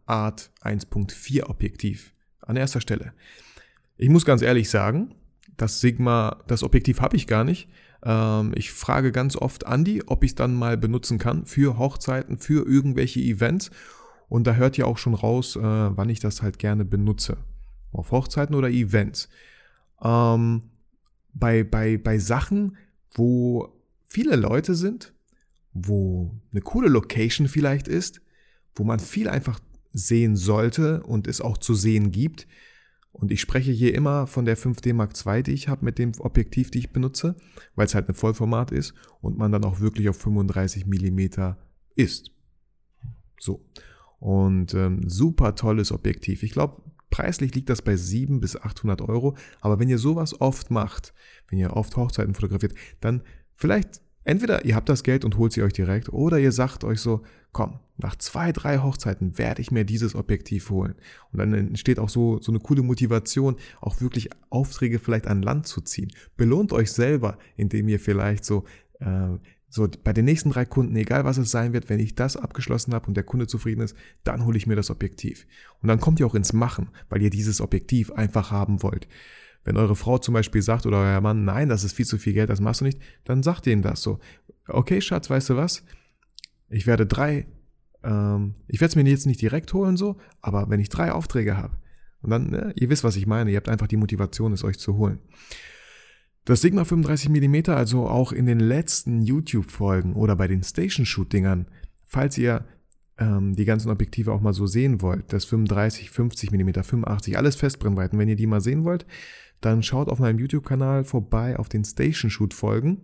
Art 0.06 0.50
1.4 0.62 1.48
Objektiv 1.48 2.12
an 2.40 2.56
erster 2.56 2.80
Stelle. 2.80 3.12
Ich 3.96 4.08
muss 4.08 4.24
ganz 4.24 4.42
ehrlich 4.42 4.68
sagen, 4.68 5.14
das 5.56 5.80
Sigma, 5.80 6.42
das 6.48 6.62
Objektiv 6.62 7.00
habe 7.00 7.16
ich 7.16 7.26
gar 7.26 7.44
nicht, 7.44 7.68
ich 8.54 8.72
frage 8.72 9.12
ganz 9.12 9.36
oft 9.36 9.66
Andi, 9.66 10.02
ob 10.06 10.24
ich 10.24 10.32
es 10.32 10.34
dann 10.34 10.54
mal 10.54 10.76
benutzen 10.76 11.18
kann 11.18 11.44
für 11.44 11.78
Hochzeiten, 11.78 12.38
für 12.38 12.66
irgendwelche 12.66 13.20
Events. 13.20 13.70
Und 14.28 14.46
da 14.46 14.54
hört 14.54 14.78
ihr 14.78 14.86
auch 14.86 14.98
schon 14.98 15.14
raus, 15.14 15.56
äh, 15.56 15.60
wann 15.60 16.08
ich 16.08 16.20
das 16.20 16.42
halt 16.42 16.58
gerne 16.58 16.84
benutze. 16.84 17.36
Auf 17.92 18.12
Hochzeiten 18.12 18.54
oder 18.54 18.70
Events. 18.70 19.28
Ähm, 20.02 20.62
bei, 21.32 21.64
bei, 21.64 21.98
bei 21.98 22.18
Sachen, 22.18 22.76
wo 23.12 23.68
viele 24.06 24.36
Leute 24.36 24.74
sind 24.74 25.12
wo 25.72 26.30
eine 26.50 26.60
coole 26.60 26.88
Location 26.88 27.48
vielleicht 27.48 27.88
ist, 27.88 28.20
wo 28.74 28.84
man 28.84 28.98
viel 28.98 29.28
einfach 29.28 29.60
sehen 29.92 30.36
sollte 30.36 31.02
und 31.02 31.26
es 31.26 31.40
auch 31.40 31.58
zu 31.58 31.74
sehen 31.74 32.10
gibt. 32.10 32.46
Und 33.12 33.32
ich 33.32 33.40
spreche 33.40 33.72
hier 33.72 33.94
immer 33.94 34.26
von 34.26 34.44
der 34.44 34.56
5D 34.56 34.94
Mark 34.94 35.14
II, 35.26 35.42
die 35.42 35.52
ich 35.52 35.68
habe 35.68 35.84
mit 35.84 35.98
dem 35.98 36.12
Objektiv, 36.20 36.70
die 36.70 36.78
ich 36.78 36.92
benutze, 36.92 37.36
weil 37.74 37.86
es 37.86 37.94
halt 37.94 38.08
ein 38.08 38.14
Vollformat 38.14 38.70
ist 38.70 38.94
und 39.20 39.36
man 39.36 39.52
dann 39.52 39.64
auch 39.64 39.80
wirklich 39.80 40.08
auf 40.08 40.16
35 40.18 40.86
Millimeter 40.86 41.58
ist. 41.96 42.30
So. 43.38 43.64
Und 44.20 44.74
ähm, 44.74 45.08
super 45.08 45.54
tolles 45.54 45.92
Objektiv. 45.92 46.42
Ich 46.42 46.52
glaube, 46.52 46.82
preislich 47.10 47.54
liegt 47.54 47.68
das 47.68 47.82
bei 47.82 47.96
700 47.96 48.40
bis 48.40 48.56
800 48.56 49.02
Euro. 49.02 49.36
Aber 49.60 49.80
wenn 49.80 49.88
ihr 49.88 49.98
sowas 49.98 50.40
oft 50.40 50.70
macht, 50.70 51.12
wenn 51.48 51.58
ihr 51.58 51.76
oft 51.76 51.96
Hochzeiten 51.96 52.34
fotografiert, 52.34 52.74
dann 53.00 53.22
vielleicht 53.54 54.00
entweder 54.24 54.64
ihr 54.64 54.74
habt 54.74 54.88
das 54.88 55.02
Geld 55.02 55.24
und 55.24 55.36
holt 55.36 55.52
sie 55.52 55.62
euch 55.62 55.72
direkt 55.72 56.08
oder 56.10 56.38
ihr 56.38 56.52
sagt 56.52 56.84
euch 56.84 57.00
so, 57.00 57.22
komm, 57.52 57.80
nach 57.96 58.16
zwei, 58.16 58.52
drei 58.52 58.78
Hochzeiten 58.78 59.38
werde 59.38 59.60
ich 59.60 59.70
mir 59.70 59.84
dieses 59.84 60.14
Objektiv 60.14 60.70
holen. 60.70 60.94
Und 61.32 61.38
dann 61.38 61.52
entsteht 61.52 61.98
auch 61.98 62.08
so, 62.08 62.40
so 62.40 62.52
eine 62.52 62.60
coole 62.60 62.82
Motivation, 62.82 63.56
auch 63.80 64.00
wirklich 64.00 64.30
Aufträge 64.48 64.98
vielleicht 64.98 65.26
an 65.26 65.42
Land 65.42 65.66
zu 65.66 65.80
ziehen. 65.80 66.10
Belohnt 66.36 66.72
euch 66.72 66.92
selber, 66.92 67.38
indem 67.56 67.88
ihr 67.88 68.00
vielleicht 68.00 68.44
so 68.44 68.64
äh, 69.00 69.36
so, 69.72 69.88
bei 70.02 70.12
den 70.12 70.24
nächsten 70.24 70.50
drei 70.50 70.64
Kunden, 70.64 70.96
egal 70.96 71.24
was 71.24 71.38
es 71.38 71.52
sein 71.52 71.72
wird, 71.72 71.88
wenn 71.88 72.00
ich 72.00 72.16
das 72.16 72.36
abgeschlossen 72.36 72.92
habe 72.92 73.06
und 73.06 73.14
der 73.14 73.22
Kunde 73.22 73.46
zufrieden 73.46 73.82
ist, 73.82 73.96
dann 74.24 74.44
hole 74.44 74.58
ich 74.58 74.66
mir 74.66 74.74
das 74.74 74.90
Objektiv. 74.90 75.46
Und 75.80 75.88
dann 75.88 76.00
kommt 76.00 76.18
ihr 76.18 76.26
auch 76.26 76.34
ins 76.34 76.52
Machen, 76.52 76.88
weil 77.08 77.22
ihr 77.22 77.30
dieses 77.30 77.60
Objektiv 77.60 78.10
einfach 78.10 78.50
haben 78.50 78.82
wollt. 78.82 79.06
Wenn 79.64 79.76
eure 79.76 79.96
Frau 79.96 80.18
zum 80.18 80.34
Beispiel 80.34 80.62
sagt 80.62 80.86
oder 80.86 80.98
euer 80.98 81.20
Mann, 81.20 81.44
nein, 81.44 81.68
das 81.68 81.84
ist 81.84 81.92
viel 81.92 82.06
zu 82.06 82.18
viel 82.18 82.32
Geld, 82.32 82.50
das 82.50 82.60
machst 82.60 82.80
du 82.80 82.86
nicht, 82.86 83.00
dann 83.24 83.42
sagt 83.42 83.66
ihr 83.66 83.72
ihm 83.72 83.82
das 83.82 84.02
so. 84.02 84.18
Okay, 84.66 85.00
Schatz, 85.00 85.28
weißt 85.28 85.50
du 85.50 85.56
was? 85.56 85.84
Ich 86.68 86.86
werde 86.86 87.06
drei, 87.06 87.46
ähm, 88.02 88.54
ich 88.68 88.80
werde 88.80 88.90
es 88.90 88.96
mir 88.96 89.08
jetzt 89.08 89.26
nicht 89.26 89.42
direkt 89.42 89.72
holen 89.74 89.96
so, 89.96 90.16
aber 90.40 90.70
wenn 90.70 90.80
ich 90.80 90.88
drei 90.88 91.12
Aufträge 91.12 91.56
habe, 91.56 91.76
und 92.22 92.30
dann, 92.30 92.50
ne, 92.50 92.72
ihr 92.76 92.90
wisst, 92.90 93.04
was 93.04 93.16
ich 93.16 93.26
meine, 93.26 93.50
ihr 93.50 93.56
habt 93.56 93.68
einfach 93.68 93.86
die 93.86 93.96
Motivation, 93.96 94.52
es 94.52 94.64
euch 94.64 94.78
zu 94.78 94.96
holen. 94.96 95.20
Das 96.44 96.60
Sigma 96.60 96.84
35 96.84 97.28
mm, 97.28 97.70
also 97.70 98.06
auch 98.08 98.32
in 98.32 98.46
den 98.46 98.60
letzten 98.60 99.22
YouTube-Folgen 99.22 100.14
oder 100.14 100.36
bei 100.36 100.48
den 100.48 100.62
Station-Shoot-Dingern, 100.62 101.66
falls 102.06 102.36
ihr 102.38 102.64
ähm, 103.18 103.54
die 103.54 103.64
ganzen 103.64 103.90
Objektive 103.90 104.32
auch 104.32 104.40
mal 104.40 104.52
so 104.52 104.66
sehen 104.66 105.02
wollt, 105.02 105.32
das 105.32 105.44
35, 105.44 106.10
50 106.10 106.50
mm, 106.50 106.82
85, 106.82 107.36
alles 107.36 107.56
Festbrennweiten, 107.56 108.18
wenn 108.18 108.28
ihr 108.28 108.36
die 108.36 108.46
mal 108.46 108.60
sehen 108.60 108.84
wollt, 108.84 109.06
dann 109.60 109.82
schaut 109.82 110.08
auf 110.08 110.18
meinem 110.18 110.38
YouTube-Kanal 110.38 111.04
vorbei 111.04 111.58
auf 111.58 111.68
den 111.68 111.84
Station-Shoot-Folgen. 111.84 113.02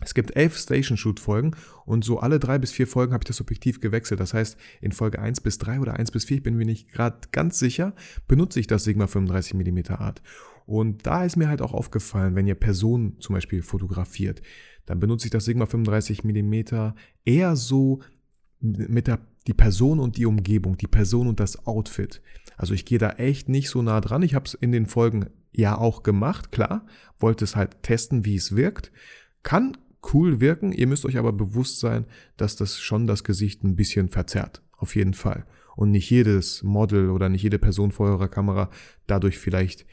Es 0.00 0.14
gibt 0.14 0.36
elf 0.36 0.56
Station-Shoot-Folgen 0.56 1.56
und 1.84 2.04
so 2.04 2.20
alle 2.20 2.38
drei 2.38 2.58
bis 2.58 2.70
vier 2.70 2.86
Folgen 2.86 3.12
habe 3.12 3.22
ich 3.22 3.28
das 3.28 3.40
Objektiv 3.40 3.80
gewechselt. 3.80 4.20
Das 4.20 4.32
heißt, 4.32 4.56
in 4.80 4.92
Folge 4.92 5.18
1 5.18 5.40
bis 5.40 5.58
3 5.58 5.80
oder 5.80 5.94
1 5.94 6.12
bis 6.12 6.24
4, 6.26 6.36
ich 6.36 6.42
bin 6.42 6.56
mir 6.56 6.66
nicht 6.66 6.92
gerade 6.92 7.18
ganz 7.32 7.58
sicher, 7.58 7.94
benutze 8.28 8.60
ich 8.60 8.68
das 8.68 8.84
Sigma 8.84 9.08
35 9.08 9.54
mm 9.54 9.92
Art. 9.94 10.22
Und 10.66 11.06
da 11.06 11.24
ist 11.24 11.36
mir 11.36 11.48
halt 11.48 11.62
auch 11.62 11.72
aufgefallen, 11.72 12.36
wenn 12.36 12.46
ihr 12.46 12.54
Personen 12.54 13.18
zum 13.20 13.34
Beispiel 13.34 13.62
fotografiert, 13.62 14.42
dann 14.86 15.00
benutze 15.00 15.26
ich 15.26 15.30
das 15.30 15.46
Sigma 15.46 15.66
35 15.66 16.22
mm 16.24 16.92
eher 17.24 17.56
so 17.56 18.00
mit 18.60 19.06
der 19.06 19.20
die 19.48 19.54
Person 19.54 19.98
und 19.98 20.18
die 20.18 20.26
Umgebung, 20.26 20.76
die 20.76 20.86
Person 20.86 21.26
und 21.26 21.40
das 21.40 21.66
Outfit. 21.66 22.20
Also 22.58 22.74
ich 22.74 22.84
gehe 22.84 22.98
da 22.98 23.12
echt 23.12 23.48
nicht 23.48 23.70
so 23.70 23.80
nah 23.80 24.00
dran. 24.00 24.22
Ich 24.22 24.34
habe 24.34 24.44
es 24.44 24.52
in 24.52 24.72
den 24.72 24.86
Folgen 24.86 25.30
ja 25.52 25.76
auch 25.76 26.02
gemacht, 26.02 26.52
klar, 26.52 26.86
wollte 27.18 27.44
es 27.44 27.56
halt 27.56 27.82
testen, 27.82 28.26
wie 28.26 28.36
es 28.36 28.54
wirkt. 28.54 28.92
Kann 29.42 29.76
cool 30.12 30.40
wirken, 30.40 30.72
ihr 30.72 30.86
müsst 30.86 31.06
euch 31.06 31.16
aber 31.16 31.32
bewusst 31.32 31.80
sein, 31.80 32.04
dass 32.36 32.56
das 32.56 32.78
schon 32.78 33.06
das 33.06 33.24
Gesicht 33.24 33.64
ein 33.64 33.74
bisschen 33.74 34.10
verzerrt, 34.10 34.62
auf 34.76 34.94
jeden 34.94 35.14
Fall. 35.14 35.46
Und 35.76 35.92
nicht 35.92 36.10
jedes 36.10 36.62
Model 36.62 37.08
oder 37.08 37.30
nicht 37.30 37.42
jede 37.42 37.58
Person 37.58 37.90
vor 37.90 38.08
eurer 38.08 38.28
Kamera 38.28 38.68
dadurch 39.06 39.38
vielleicht 39.38 39.86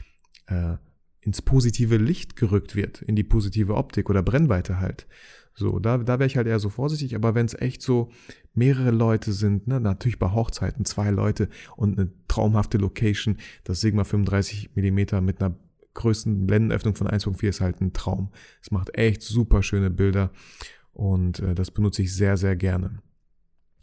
äh, 0.48 0.76
ins 1.22 1.42
positive 1.42 1.96
Licht 1.96 2.36
gerückt 2.36 2.76
wird, 2.76 3.02
in 3.04 3.16
die 3.16 3.24
positive 3.24 3.76
Optik 3.76 4.10
oder 4.10 4.22
Brennweite 4.22 4.82
halt. 4.82 5.08
So, 5.56 5.80
da, 5.80 5.98
da 5.98 6.20
wäre 6.20 6.28
ich 6.28 6.36
halt 6.36 6.48
eher 6.48 6.60
so 6.60 6.70
vorsichtig, 6.70 7.16
aber 7.16 7.34
wenn 7.34 7.46
es 7.46 7.54
echt 7.54 7.82
so 7.82 8.10
mehrere 8.54 8.92
Leute 8.92 9.32
sind, 9.32 9.68
ne, 9.68 9.80
natürlich 9.80 10.20
bei 10.20 10.32
Hochzeiten 10.32 10.84
zwei 10.84 11.12
Leute 11.12 11.50
und 11.78 11.98
eine 11.98 12.12
traumhafte 12.28 12.78
Location, 12.78 13.38
das 13.64 13.80
Sigma 13.80 14.04
35 14.04 14.72
mm 14.76 15.24
mit 15.24 15.42
einer 15.42 15.56
größten 15.94 16.46
Blendenöffnung 16.46 16.96
von 16.96 17.08
1.4 17.08 17.48
ist 17.48 17.62
halt 17.62 17.80
ein 17.80 17.94
Traum. 17.94 18.32
Es 18.62 18.72
macht 18.72 18.98
echt 18.98 19.22
super 19.22 19.64
schöne 19.64 19.90
Bilder 19.90 20.32
und 20.92 21.40
äh, 21.40 21.56
das 21.56 21.72
benutze 21.72 22.02
ich 22.02 22.14
sehr, 22.14 22.36
sehr 22.36 22.58
gerne. 22.58 23.00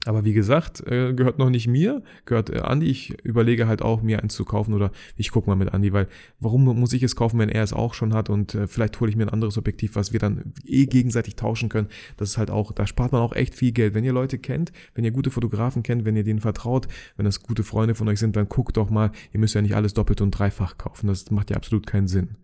Aber 0.05 0.25
wie 0.25 0.33
gesagt, 0.33 0.85
äh, 0.87 1.13
gehört 1.13 1.39
noch 1.39 1.49
nicht 1.49 1.69
mir, 1.69 2.03
gehört 2.25 2.51
äh, 2.51 2.59
Andi. 2.59 2.87
Ich 2.87 3.23
überlege 3.25 3.69
halt 3.69 3.83
auch, 3.83 4.03
mir 4.03 4.21
eins 4.21 4.35
zu 4.35 4.45
kaufen 4.45 4.75
oder 4.75 4.91
ich 5.17 5.31
gucke 5.31 5.49
mal 5.49 5.55
mit 5.55 5.73
Andi, 5.73 5.93
weil 5.93 6.09
warum 6.41 6.65
muss 6.65 6.93
ich 6.93 7.05
es 7.05 7.15
kaufen, 7.15 7.39
wenn 7.39 7.49
er 7.49 7.63
es 7.63 7.73
auch 7.73 7.95
schon 7.95 8.13
hat 8.13 8.29
und 8.29 8.55
äh, 8.55 8.67
vielleicht 8.67 8.99
hole 8.99 9.11
ich 9.11 9.17
mir 9.17 9.25
ein 9.25 9.29
anderes 9.29 9.59
Objektiv, 9.59 9.95
was 9.95 10.13
wir 10.13 10.19
dann 10.19 10.55
eh 10.65 10.87
gegenseitig 10.87 11.37
tauschen 11.37 11.69
können. 11.69 11.87
Das 12.17 12.31
ist 12.31 12.39
halt 12.39 12.51
auch, 12.51 12.73
da 12.73 12.87
spart 12.87 13.13
man 13.13 13.21
auch 13.21 13.33
echt 13.33 13.55
viel 13.55 13.71
Geld. 13.71 13.95
Wenn 13.95 14.05
ihr 14.05 14.13
Leute 14.13 14.39
kennt, 14.39 14.73
wenn 14.95 15.05
ihr 15.05 15.13
gute 15.13 15.31
Fotografen 15.31 15.85
kennt, 15.85 16.05
wenn 16.05 16.17
ihr 16.17 16.25
denen 16.25 16.41
vertraut, 16.41 16.89
wenn 17.17 17.25
das 17.25 17.41
gute 17.41 17.63
Freunde 17.63 17.95
von 17.95 18.09
euch 18.09 18.19
sind, 18.19 18.35
dann 18.35 18.49
guckt 18.49 18.77
doch 18.77 18.91
mal, 18.91 19.13
ihr 19.33 19.39
müsst 19.39 19.55
ja 19.55 19.63
nicht 19.63 19.77
alles 19.77 19.95
doppelt 19.95 20.21
und 20.21 20.33
dreifach 20.33 20.79
kaufen. 20.79 21.07
Das 21.07 21.31
macht 21.31 21.51
ja 21.51 21.57
absolut 21.57 21.87
keinen 21.87 22.09
Sinn. 22.09 22.39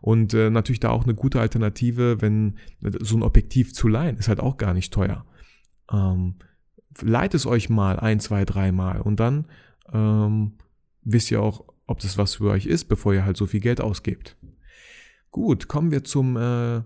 Und 0.00 0.34
äh, 0.34 0.50
natürlich 0.50 0.80
da 0.80 0.90
auch 0.90 1.04
eine 1.04 1.14
gute 1.14 1.40
Alternative, 1.40 2.20
wenn 2.20 2.56
so 2.80 3.16
ein 3.16 3.22
Objektiv 3.22 3.72
zu 3.72 3.86
leihen, 3.86 4.16
ist 4.16 4.28
halt 4.28 4.40
auch 4.40 4.56
gar 4.56 4.74
nicht 4.74 4.92
teuer. 4.92 5.24
Ähm, 5.92 6.34
leiht 7.00 7.34
es 7.34 7.46
euch 7.46 7.68
mal 7.68 7.98
ein, 7.98 8.20
zwei, 8.20 8.44
dreimal 8.44 9.00
und 9.00 9.20
dann 9.20 9.46
ähm, 9.92 10.52
wisst 11.02 11.30
ihr 11.30 11.42
auch, 11.42 11.64
ob 11.86 12.00
das 12.00 12.18
was 12.18 12.36
für 12.36 12.50
euch 12.50 12.66
ist, 12.66 12.84
bevor 12.84 13.14
ihr 13.14 13.24
halt 13.24 13.36
so 13.36 13.46
viel 13.46 13.60
Geld 13.60 13.80
ausgebt. 13.80 14.36
Gut, 15.30 15.68
kommen 15.68 15.90
wir 15.90 16.04
zum 16.04 16.36
äh, 16.36 16.82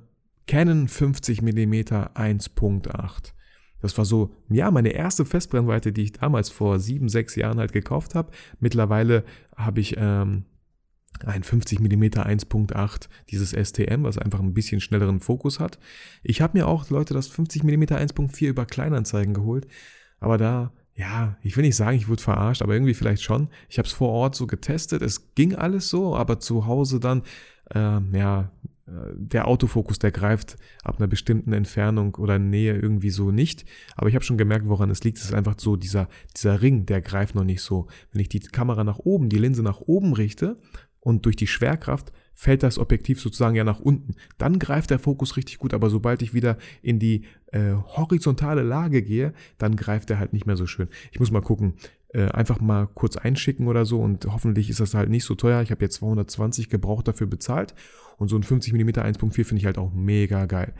Canon 0.47 0.89
50 0.89 1.43
mm 1.43 1.73
1.8. 1.73 3.33
Das 3.81 3.99
war 3.99 4.05
so, 4.05 4.35
ja, 4.49 4.71
meine 4.71 4.91
erste 4.91 5.25
Festbrennweite, 5.25 5.93
die 5.93 6.05
ich 6.05 6.13
damals 6.13 6.51
vor 6.51 6.79
sieben, 6.79 7.09
sechs 7.09 7.35
Jahren 7.35 7.59
halt 7.59 7.73
gekauft 7.73 8.15
habe. 8.15 8.31
Mittlerweile 8.61 9.25
habe 9.57 9.81
ich 9.81 9.97
ähm, 9.99 10.45
ein 11.25 11.43
50 11.43 11.81
mm 11.81 12.03
1.8, 12.05 13.09
dieses 13.31 13.51
STM, 13.51 14.05
was 14.05 14.19
einfach 14.19 14.41
ein 14.41 14.55
bisschen 14.55 14.81
schnelleren 14.81 15.21
Fokus 15.21 15.61
hat. 15.61 15.79
Ich 16.23 16.41
habe 16.41 16.59
mir 16.59 16.67
auch, 16.67 16.89
Leute, 16.91 17.15
das 17.15 17.29
50 17.29 17.65
mm 17.65 17.83
1.4 17.83 18.49
über 18.49 18.67
Kleinanzeigen 18.67 19.35
geholt. 19.35 19.67
Aber 20.21 20.39
da, 20.39 20.73
ja, 20.95 21.37
ich 21.43 21.57
will 21.57 21.65
nicht 21.65 21.77
sagen, 21.77 21.97
ich 21.97 22.09
wurde 22.09 22.23
verarscht, 22.23 22.63
aber 22.63 22.75
irgendwie 22.75 22.95
vielleicht 22.95 23.23
schon. 23.23 23.49
Ich 23.69 23.79
habe 23.79 23.87
es 23.87 23.93
vor 23.93 24.11
Ort 24.11 24.35
so 24.35 24.47
getestet, 24.47 25.03
es 25.03 25.35
ging 25.35 25.55
alles 25.55 25.89
so, 25.89 26.17
aber 26.17 26.41
zu 26.41 26.67
Hause 26.67 27.01
dann, 27.01 27.23
äh, 27.75 28.01
ja, 28.13 28.51
äh, 28.87 28.91
der 29.15 29.49
Autofokus, 29.49 29.99
der 29.99 30.11
greift 30.11 30.57
ab 30.83 30.99
einer 30.99 31.07
bestimmten 31.07 31.53
Entfernung 31.53 32.15
oder 32.17 32.39
Nähe 32.39 32.75
irgendwie 32.75 33.11
so 33.11 33.31
nicht. 33.31 33.65
Aber 33.97 34.09
ich 34.09 34.15
habe 34.15 34.25
schon 34.25 34.39
gemerkt, 34.39 34.69
woran 34.69 34.91
es 34.91 35.05
liegt. 35.05 35.19
Es 35.19 35.25
ist 35.25 35.35
einfach 35.35 35.55
so, 35.59 35.77
dieser, 35.77 36.09
dieser 36.37 36.63
Ring, 36.63 36.87
der 36.87 37.01
greift 37.01 37.35
noch 37.35 37.45
nicht 37.45 37.63
so. 37.63 37.87
Wenn 38.13 38.21
ich 38.21 38.29
die 38.29 38.41
Kamera 38.41 38.85
nach 38.85 38.99
oben, 38.99 39.29
die 39.29 39.39
Linse 39.39 39.63
nach 39.63 39.81
oben 39.81 40.13
richte 40.13 40.59
und 41.03 41.27
durch 41.27 41.37
die 41.37 41.47
Schwerkraft 41.49 42.13
fällt 42.35 42.63
das 42.63 42.79
Objektiv 42.79 43.21
sozusagen 43.21 43.57
ja 43.57 43.65
nach 43.65 43.81
unten. 43.81 44.15
Dann 44.39 44.59
greift 44.59 44.91
der 44.91 44.99
Fokus 44.99 45.37
richtig 45.37 45.59
gut, 45.59 45.75
aber 45.75 45.91
sobald 45.91 46.23
ich 46.23 46.33
wieder 46.33 46.57
in 46.81 46.99
die 46.99 47.25
äh, 47.49 47.73
horizontale 47.75 48.63
Lage 48.63 49.03
gehe, 49.03 49.35
dann 49.59 49.77
greift 49.77 50.11
er 50.11 50.19
halt 50.19 50.33
nicht 50.33 50.47
mehr 50.47 50.57
so 50.57 50.67
schön. 50.67 50.89
Ich 51.11 51.21
muss 51.21 51.31
mal 51.31 51.43
gucken, 51.43 51.75
äh, 52.09 52.29
einfach 52.29 52.61
mal 52.61 52.87
kurz 52.87 53.17
einschicken 53.17 53.67
oder 53.67 53.85
so 53.85 54.01
und 54.01 54.27
hoffentlich 54.27 54.71
ist 54.71 54.81
das 54.81 54.95
halt 54.95 55.11
nicht 55.11 55.25
so 55.25 55.35
teuer. 55.35 55.61
Ich 55.63 55.71
habe 55.71 55.85
jetzt 55.85 55.97
220 55.97 56.69
gebraucht 56.69 57.09
dafür 57.09 57.27
bezahlt 57.27 57.75
und 58.17 58.29
so 58.29 58.37
ein 58.37 58.45
50 58.45 58.73
mm 58.73 58.91
1.4 58.91 59.45
finde 59.45 59.57
ich 59.57 59.67
halt 59.67 59.79
auch 59.79 59.93
mega 59.93 60.47
geil. 60.47 60.75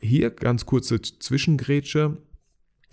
Hier 0.00 0.30
ganz 0.30 0.66
kurze 0.66 1.02
Zwischengrätsche. 1.02 2.16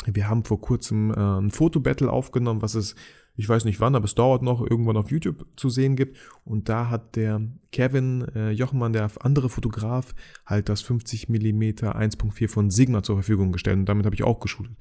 Wir 0.06 0.28
haben 0.30 0.44
vor 0.44 0.62
kurzem 0.62 1.12
äh, 1.12 1.40
ein 1.40 1.52
Fotobattle 1.52 2.12
aufgenommen, 2.12 2.62
was 2.62 2.76
es 2.76 2.96
ich 3.38 3.48
weiß 3.48 3.66
nicht 3.66 3.80
wann, 3.80 3.96
aber 3.96 4.06
es 4.06 4.16
dauert 4.16 4.42
noch, 4.42 4.62
irgendwann 4.62 4.98
auf 4.98 5.12
YouTube 5.12 5.46
zu 5.56 5.70
sehen 5.70 5.96
gibt. 5.96 6.18
Und 6.44 6.70
da 6.70 6.90
hat 6.90 7.16
der 7.16 7.40
Kevin 7.72 8.26
äh, 8.36 8.50
Jochmann, 8.50 8.94
der 8.94 9.12
andere 9.20 9.48
Fotograf, 9.48 10.16
halt 10.46 10.70
das 10.70 10.82
50 10.82 11.30
mm 11.30 11.62
1.4 11.62 12.50
von 12.50 12.72
Sigma 12.72 13.04
zur 13.04 13.18
Verfügung 13.18 13.52
gestellt. 13.52 13.78
Und 13.78 13.86
damit 13.86 14.06
habe 14.06 14.16
ich 14.16 14.24
auch 14.24 14.40
geschult. 14.40 14.72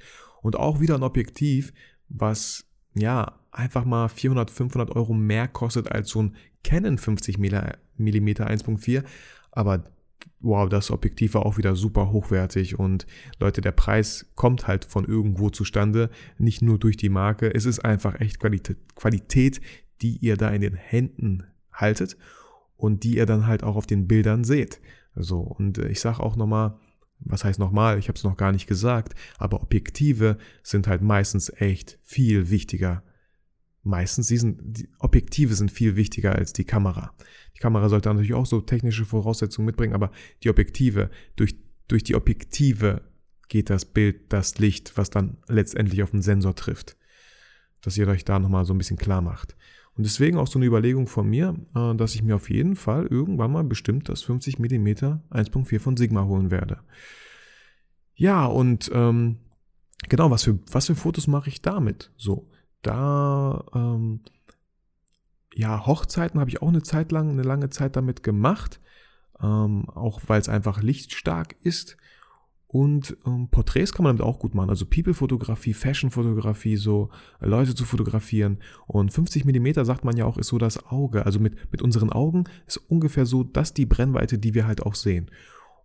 Und 0.41 0.57
auch 0.57 0.81
wieder 0.81 0.95
ein 0.95 1.03
Objektiv, 1.03 1.75
was 2.09 2.65
ja 2.95 3.39
einfach 3.51 3.85
mal 3.85 4.09
400, 4.09 4.51
500 4.51 4.91
Euro 4.97 5.13
mehr 5.13 5.49
kostet 5.49 5.93
als 5.93 6.09
so 6.09 6.23
ein 6.23 6.37
Canon 6.65 6.97
50 6.97 7.37
mm 7.37 7.59
1.4. 7.99 9.05
Aber 9.53 9.85
wow, 10.40 10.68
das 10.68 10.90
Objektiv 10.90 11.35
war 11.35 11.44
auch 11.44 11.58
wieder 11.58 11.75
super 11.75 12.12
hochwertig 12.12 12.78
und 12.78 13.06
Leute, 13.40 13.61
der 13.61 13.73
Preis 13.73 14.26
kommt 14.35 14.66
halt 14.66 14.85
von 14.85 15.04
irgendwo 15.04 15.50
zustande, 15.50 16.11
nicht 16.38 16.62
nur 16.62 16.78
durch 16.78 16.96
die 16.96 17.08
Marke. 17.08 17.52
Es 17.54 17.66
ist 17.66 17.80
einfach 17.80 18.20
echt 18.20 18.38
Qualität, 18.38 19.61
die 20.02 20.18
ihr 20.18 20.37
da 20.37 20.50
in 20.50 20.61
den 20.61 20.75
Händen 20.75 21.44
haltet 21.73 22.16
und 22.76 23.04
die 23.04 23.16
ihr 23.16 23.26
dann 23.26 23.46
halt 23.46 23.62
auch 23.62 23.76
auf 23.76 23.87
den 23.87 24.06
Bildern 24.06 24.44
seht. 24.44 24.80
So, 25.14 25.40
und 25.40 25.78
äh, 25.78 25.88
ich 25.88 26.00
sage 26.00 26.20
auch 26.20 26.37
nochmal, 26.37 26.78
was 27.20 27.44
heißt 27.44 27.58
nochmal, 27.58 27.99
ich 27.99 28.08
habe 28.08 28.16
es 28.16 28.25
noch 28.25 28.37
gar 28.37 28.52
nicht 28.52 28.66
gesagt, 28.66 29.14
aber 29.38 29.62
Objektive 29.62 30.37
sind 30.62 30.87
halt 30.87 31.00
meistens 31.00 31.50
echt 31.56 31.99
viel 32.02 32.50
wichtiger. 32.50 33.02
Meistens, 33.87 34.26
die, 34.26 34.37
sind, 34.37 34.59
die 34.62 34.88
Objektive 34.99 35.55
sind 35.55 35.71
viel 35.71 35.95
wichtiger 35.95 36.35
als 36.35 36.52
die 36.52 36.64
Kamera. 36.64 37.14
Die 37.55 37.61
Kamera 37.61 37.88
sollte 37.88 38.09
natürlich 38.09 38.35
auch 38.35 38.45
so 38.45 38.61
technische 38.61 39.05
Voraussetzungen 39.05 39.66
mitbringen, 39.66 39.95
aber 39.95 40.11
die 40.43 40.50
Objektive, 40.50 41.09
durch, 41.37 41.57
durch 41.87 42.02
die 42.02 42.16
Objektive 42.16 43.02
geht 43.49 43.71
das 43.71 43.85
Bild, 43.85 44.33
das 44.33 44.59
Licht, 44.59 44.97
was 44.97 45.11
dann 45.11 45.38
letztendlich 45.49 46.02
auf 46.02 46.11
den 46.11 46.21
Sensor 46.21 46.57
trifft. 46.57 46.97
Dass 47.81 47.97
ihr 47.97 48.09
euch 48.09 48.25
da 48.25 48.40
nochmal 48.40 48.64
so 48.64 48.75
ein 48.75 48.78
bisschen 48.78 48.97
klar 48.97 49.23
macht. 49.23 49.57
Und 49.95 50.05
deswegen 50.05 50.37
auch 50.37 50.49
so 50.49 50.59
eine 50.59 50.66
Überlegung 50.66 51.07
von 51.07 51.28
mir, 51.28 51.55
äh, 51.75 51.95
dass 51.95 52.14
ich 52.16 52.23
mir 52.23 52.35
auf 52.35 52.50
jeden 52.50 52.75
Fall 52.75 53.07
irgendwann 53.07 53.52
mal 53.52 53.64
bestimmt 53.64 54.09
das 54.09 54.23
50 54.23 54.59
mm 54.59 54.88
1.4 54.88 55.78
von 55.78 55.97
Sigma 55.97 56.25
holen 56.25 56.50
werde. 56.50 56.81
Ja, 58.14 58.47
und 58.47 58.90
ähm, 58.93 59.37
genau, 60.09 60.31
was 60.31 60.43
für, 60.43 60.59
was 60.71 60.87
für 60.87 60.97
Fotos 60.97 61.28
mache 61.28 61.49
ich 61.49 61.62
damit? 61.62 62.12
So, 62.16 62.50
da, 62.87 63.64
ähm, 63.75 64.21
ja, 65.55 65.87
Hochzeiten 65.87 66.38
habe 66.38 66.50
ich 66.50 66.62
auch 66.62 66.69
eine 66.69 66.83
Zeit 66.83 67.12
lang, 67.12 67.31
eine 67.31 67.43
lange 67.43 67.71
Zeit 67.71 67.97
damit 67.97 68.23
gemacht, 68.23 68.81
ähm, 69.43 69.88
auch 69.88 70.21
weil 70.26 70.40
es 70.40 70.49
einfach 70.49 70.83
lichtstark 70.83 71.57
ist. 71.62 71.97
Und 72.69 73.16
ähm, 73.25 73.49
Porträts 73.49 73.93
kann 73.93 74.05
man 74.05 74.16
damit 74.16 74.28
auch 74.28 74.38
gut 74.38 74.55
machen. 74.55 74.71
Also 74.71 74.87
People-Fotografie, 74.87 75.73
Fashion-Fotografie, 75.73 76.76
so 76.76 77.11
äh, 77.40 77.47
Leute 77.47 77.75
zu 77.75 77.85
fotografieren. 77.85 78.59
Und 78.87 79.12
50 79.12 79.45
Millimeter 79.45 79.85
sagt 79.85 80.05
man 80.05 80.16
ja 80.16 80.26
auch, 80.26 80.37
ist 80.37 80.49
so 80.49 80.59
das 80.59 80.85
Auge. 80.87 81.25
Also 81.25 81.38
mit, 81.38 81.73
mit 81.73 81.81
unseren 81.81 82.11
Augen 82.11 82.45
ist 82.66 82.76
ungefähr 82.76 83.25
so 83.25 83.45
das 83.45 83.73
die 83.73 83.87
Brennweite, 83.87 84.38
die 84.38 84.55
wir 84.55 84.66
halt 84.66 84.83
auch 84.83 84.95
sehen. 84.95 85.31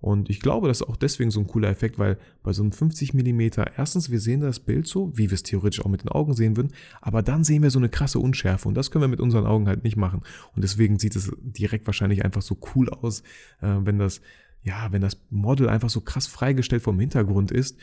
Und 0.02 0.30
ich 0.30 0.40
glaube, 0.40 0.68
das 0.68 0.82
ist 0.82 0.88
auch 0.88 0.98
deswegen 0.98 1.32
so 1.32 1.40
ein 1.40 1.48
cooler 1.48 1.70
Effekt, 1.70 2.00
weil 2.00 2.18
bei 2.44 2.54
so 2.54 2.64
einem 2.64 2.72
50 2.72 3.14
Millimeter, 3.14 3.72
erstens, 3.78 4.10
wir 4.10 4.20
sehen 4.20 4.42
das 4.42 4.60
Bild 4.60 4.88
so, 4.88 5.16
wie 5.16 5.30
wir 5.30 5.36
es 5.36 5.44
theoretisch 5.44 5.86
auch 5.86 5.90
mit 5.90 6.04
den 6.04 6.10
Augen 6.10 6.34
sehen 6.34 6.58
würden, 6.58 6.74
aber 7.02 7.22
dann 7.22 7.44
sehen 7.44 7.62
wir 7.62 7.70
so 7.70 7.80
eine 7.80 7.90
krasse 7.90 8.20
Unschärfe 8.20 8.68
und 8.68 8.76
das 8.76 8.90
können 8.90 9.04
wir 9.04 9.08
mit 9.08 9.22
unseren 9.22 9.46
Augen 9.46 9.68
halt 9.68 9.84
nicht 9.84 9.98
machen. 9.98 10.22
Und 10.56 10.64
deswegen 10.64 10.98
sieht 10.98 11.16
es 11.16 11.32
direkt 11.42 11.86
wahrscheinlich 11.86 12.26
einfach 12.26 12.42
so 12.42 12.58
cool 12.76 12.90
aus, 12.90 13.22
äh, 13.62 13.78
wenn 13.84 14.00
das 14.00 14.22
ja, 14.64 14.92
wenn 14.92 15.02
das 15.02 15.18
Model 15.32 15.70
einfach 15.70 15.90
so 15.90 16.02
krass 16.02 16.28
freigestellt 16.28 16.84
vom 16.84 17.00
Hintergrund 17.00 17.52
ist 17.52 17.78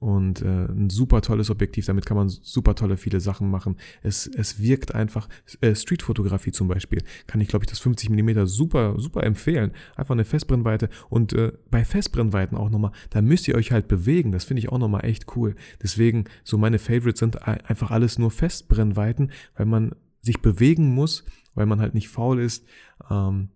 und 0.00 0.42
äh, 0.42 0.66
ein 0.66 0.90
super 0.90 1.20
tolles 1.22 1.50
Objektiv, 1.50 1.86
damit 1.86 2.06
kann 2.06 2.16
man 2.16 2.28
super 2.28 2.74
tolle 2.74 2.96
viele 2.96 3.20
Sachen 3.20 3.50
machen. 3.50 3.76
Es, 4.02 4.26
es 4.26 4.60
wirkt 4.62 4.94
einfach, 4.94 5.28
äh, 5.60 5.74
Streetfotografie 5.74 6.52
zum 6.52 6.68
Beispiel, 6.68 7.02
kann 7.26 7.40
ich 7.40 7.48
glaube 7.48 7.64
ich 7.64 7.70
das 7.70 7.80
50 7.80 8.10
mm 8.10 8.46
super, 8.46 8.94
super 8.98 9.24
empfehlen. 9.24 9.72
Einfach 9.96 10.14
eine 10.14 10.24
Festbrennweite 10.24 10.88
und 11.08 11.32
äh, 11.32 11.52
bei 11.70 11.84
Festbrennweiten 11.84 12.56
auch 12.56 12.70
nochmal, 12.70 12.92
da 13.10 13.22
müsst 13.22 13.48
ihr 13.48 13.56
euch 13.56 13.72
halt 13.72 13.88
bewegen, 13.88 14.30
das 14.30 14.44
finde 14.44 14.60
ich 14.60 14.68
auch 14.68 14.78
nochmal 14.78 15.04
echt 15.04 15.36
cool. 15.36 15.56
Deswegen, 15.82 16.24
so 16.44 16.58
meine 16.58 16.78
Favorites 16.78 17.20
sind 17.20 17.46
einfach 17.46 17.90
alles 17.90 18.18
nur 18.18 18.30
Festbrennweiten, 18.30 19.32
weil 19.56 19.66
man 19.66 19.94
sich 20.20 20.40
bewegen 20.40 20.94
muss, 20.94 21.24
weil 21.54 21.66
man 21.66 21.80
halt 21.80 21.94
nicht 21.94 22.08
faul 22.08 22.40
ist. 22.40 22.66
Ähm, 23.10 23.48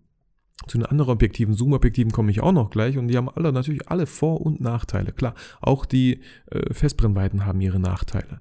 zu 0.67 0.77
den 0.77 0.85
anderen 0.85 1.11
Objektiven, 1.11 1.53
Zoom-Objektiven 1.53 2.11
komme 2.11 2.31
ich 2.31 2.41
auch 2.41 2.51
noch 2.51 2.69
gleich 2.69 2.97
und 2.97 3.07
die 3.07 3.17
haben 3.17 3.29
alle 3.29 3.51
natürlich 3.51 3.89
alle 3.89 4.05
Vor- 4.05 4.41
und 4.41 4.61
Nachteile. 4.61 5.11
Klar, 5.11 5.35
auch 5.61 5.85
die 5.85 6.21
äh, 6.51 6.73
Festbrennweiten 6.73 7.45
haben 7.45 7.61
ihre 7.61 7.79
Nachteile. 7.79 8.39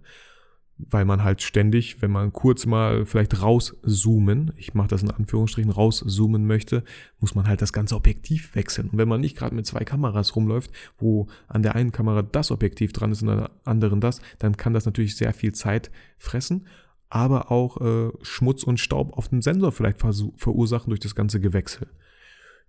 Weil 0.79 1.05
man 1.05 1.23
halt 1.23 1.43
ständig, 1.43 2.02
wenn 2.02 2.11
man 2.11 2.33
kurz 2.33 2.67
mal 2.67 3.07
vielleicht 3.07 3.41
rauszoomen, 3.41 4.52
ich 4.57 4.75
mache 4.75 4.88
das 4.88 5.02
in 5.02 5.11
Anführungsstrichen, 5.11 5.71
rauszoomen 5.71 6.47
möchte, 6.47 6.83
muss 7.21 7.35
man 7.35 7.47
halt 7.47 7.62
das 7.62 7.73
ganze 7.73 7.95
Objektiv 7.95 8.55
wechseln. 8.57 8.88
Und 8.88 8.99
wenn 8.99 9.09
man 9.09 9.21
nicht 9.21 9.37
gerade 9.37 9.55
mit 9.55 9.67
zwei 9.67 9.85
Kameras 9.85 10.35
rumläuft, 10.35 10.73
wo 10.99 11.29
an 11.47 11.62
der 11.62 11.76
einen 11.76 11.93
Kamera 11.93 12.23
das 12.23 12.50
Objektiv 12.50 12.93
dran 12.93 13.12
ist 13.12 13.23
und 13.23 13.29
an 13.29 13.38
der 13.38 13.50
anderen 13.64 14.00
das, 14.00 14.21
dann 14.38 14.57
kann 14.57 14.73
das 14.73 14.87
natürlich 14.87 15.17
sehr 15.17 15.33
viel 15.33 15.52
Zeit 15.52 15.91
fressen 16.19 16.67
aber 17.14 17.50
auch 17.50 17.79
äh, 17.83 18.11
Schmutz 18.23 18.62
und 18.62 18.81
Staub 18.81 19.19
auf 19.19 19.29
dem 19.29 19.43
Sensor 19.43 19.71
vielleicht 19.71 19.99
verursachen 20.00 20.88
durch 20.88 21.00
das 21.00 21.14
ganze 21.14 21.41
Gewechsel 21.41 21.88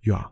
ja, 0.04 0.30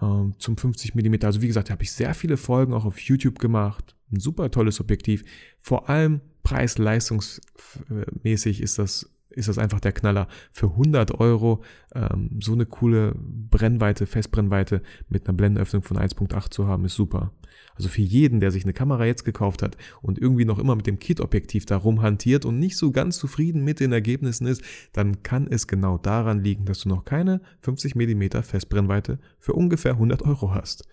ähm, 0.00 0.34
zum 0.38 0.56
50 0.56 0.94
mm. 0.94 1.16
Also 1.22 1.42
wie 1.42 1.48
gesagt, 1.48 1.68
habe 1.70 1.82
ich 1.82 1.92
sehr 1.92 2.14
viele 2.14 2.38
Folgen 2.38 2.72
auch 2.72 2.84
auf 2.84 3.00
YouTube 3.00 3.38
gemacht. 3.38 3.96
Ein 4.10 4.18
super 4.20 4.50
tolles 4.50 4.80
Objektiv. 4.80 5.24
Vor 5.60 5.90
allem 5.90 6.20
preis-leistungsmäßig 6.42 8.60
ist 8.60 8.78
das 8.78 9.10
ist 9.32 9.48
das 9.48 9.58
einfach 9.58 9.80
der 9.80 9.92
Knaller. 9.92 10.28
Für 10.52 10.66
100 10.66 11.18
Euro 11.20 11.62
ähm, 11.94 12.38
so 12.40 12.52
eine 12.52 12.66
coole 12.66 13.14
Brennweite, 13.16 14.06
Festbrennweite 14.06 14.82
mit 15.08 15.26
einer 15.26 15.36
Blendenöffnung 15.36 15.82
von 15.82 15.98
1.8 15.98 16.50
zu 16.50 16.66
haben, 16.66 16.84
ist 16.84 16.94
super. 16.94 17.32
Also 17.74 17.88
für 17.88 18.02
jeden, 18.02 18.40
der 18.40 18.50
sich 18.50 18.64
eine 18.64 18.72
Kamera 18.72 19.06
jetzt 19.06 19.24
gekauft 19.24 19.62
hat 19.62 19.76
und 20.02 20.18
irgendwie 20.18 20.44
noch 20.44 20.58
immer 20.58 20.76
mit 20.76 20.86
dem 20.86 20.98
Kit-Objektiv 20.98 21.66
da 21.66 21.76
rumhantiert 21.76 22.44
und 22.44 22.58
nicht 22.58 22.76
so 22.76 22.92
ganz 22.92 23.18
zufrieden 23.18 23.64
mit 23.64 23.80
den 23.80 23.92
Ergebnissen 23.92 24.46
ist, 24.46 24.62
dann 24.92 25.22
kann 25.22 25.46
es 25.46 25.66
genau 25.66 25.98
daran 25.98 26.42
liegen, 26.42 26.64
dass 26.64 26.80
du 26.80 26.88
noch 26.88 27.04
keine 27.04 27.40
50 27.62 27.94
mm 27.94 28.42
Festbrennweite 28.42 29.18
für 29.38 29.54
ungefähr 29.54 29.92
100 29.92 30.22
Euro 30.22 30.54
hast. 30.54 30.86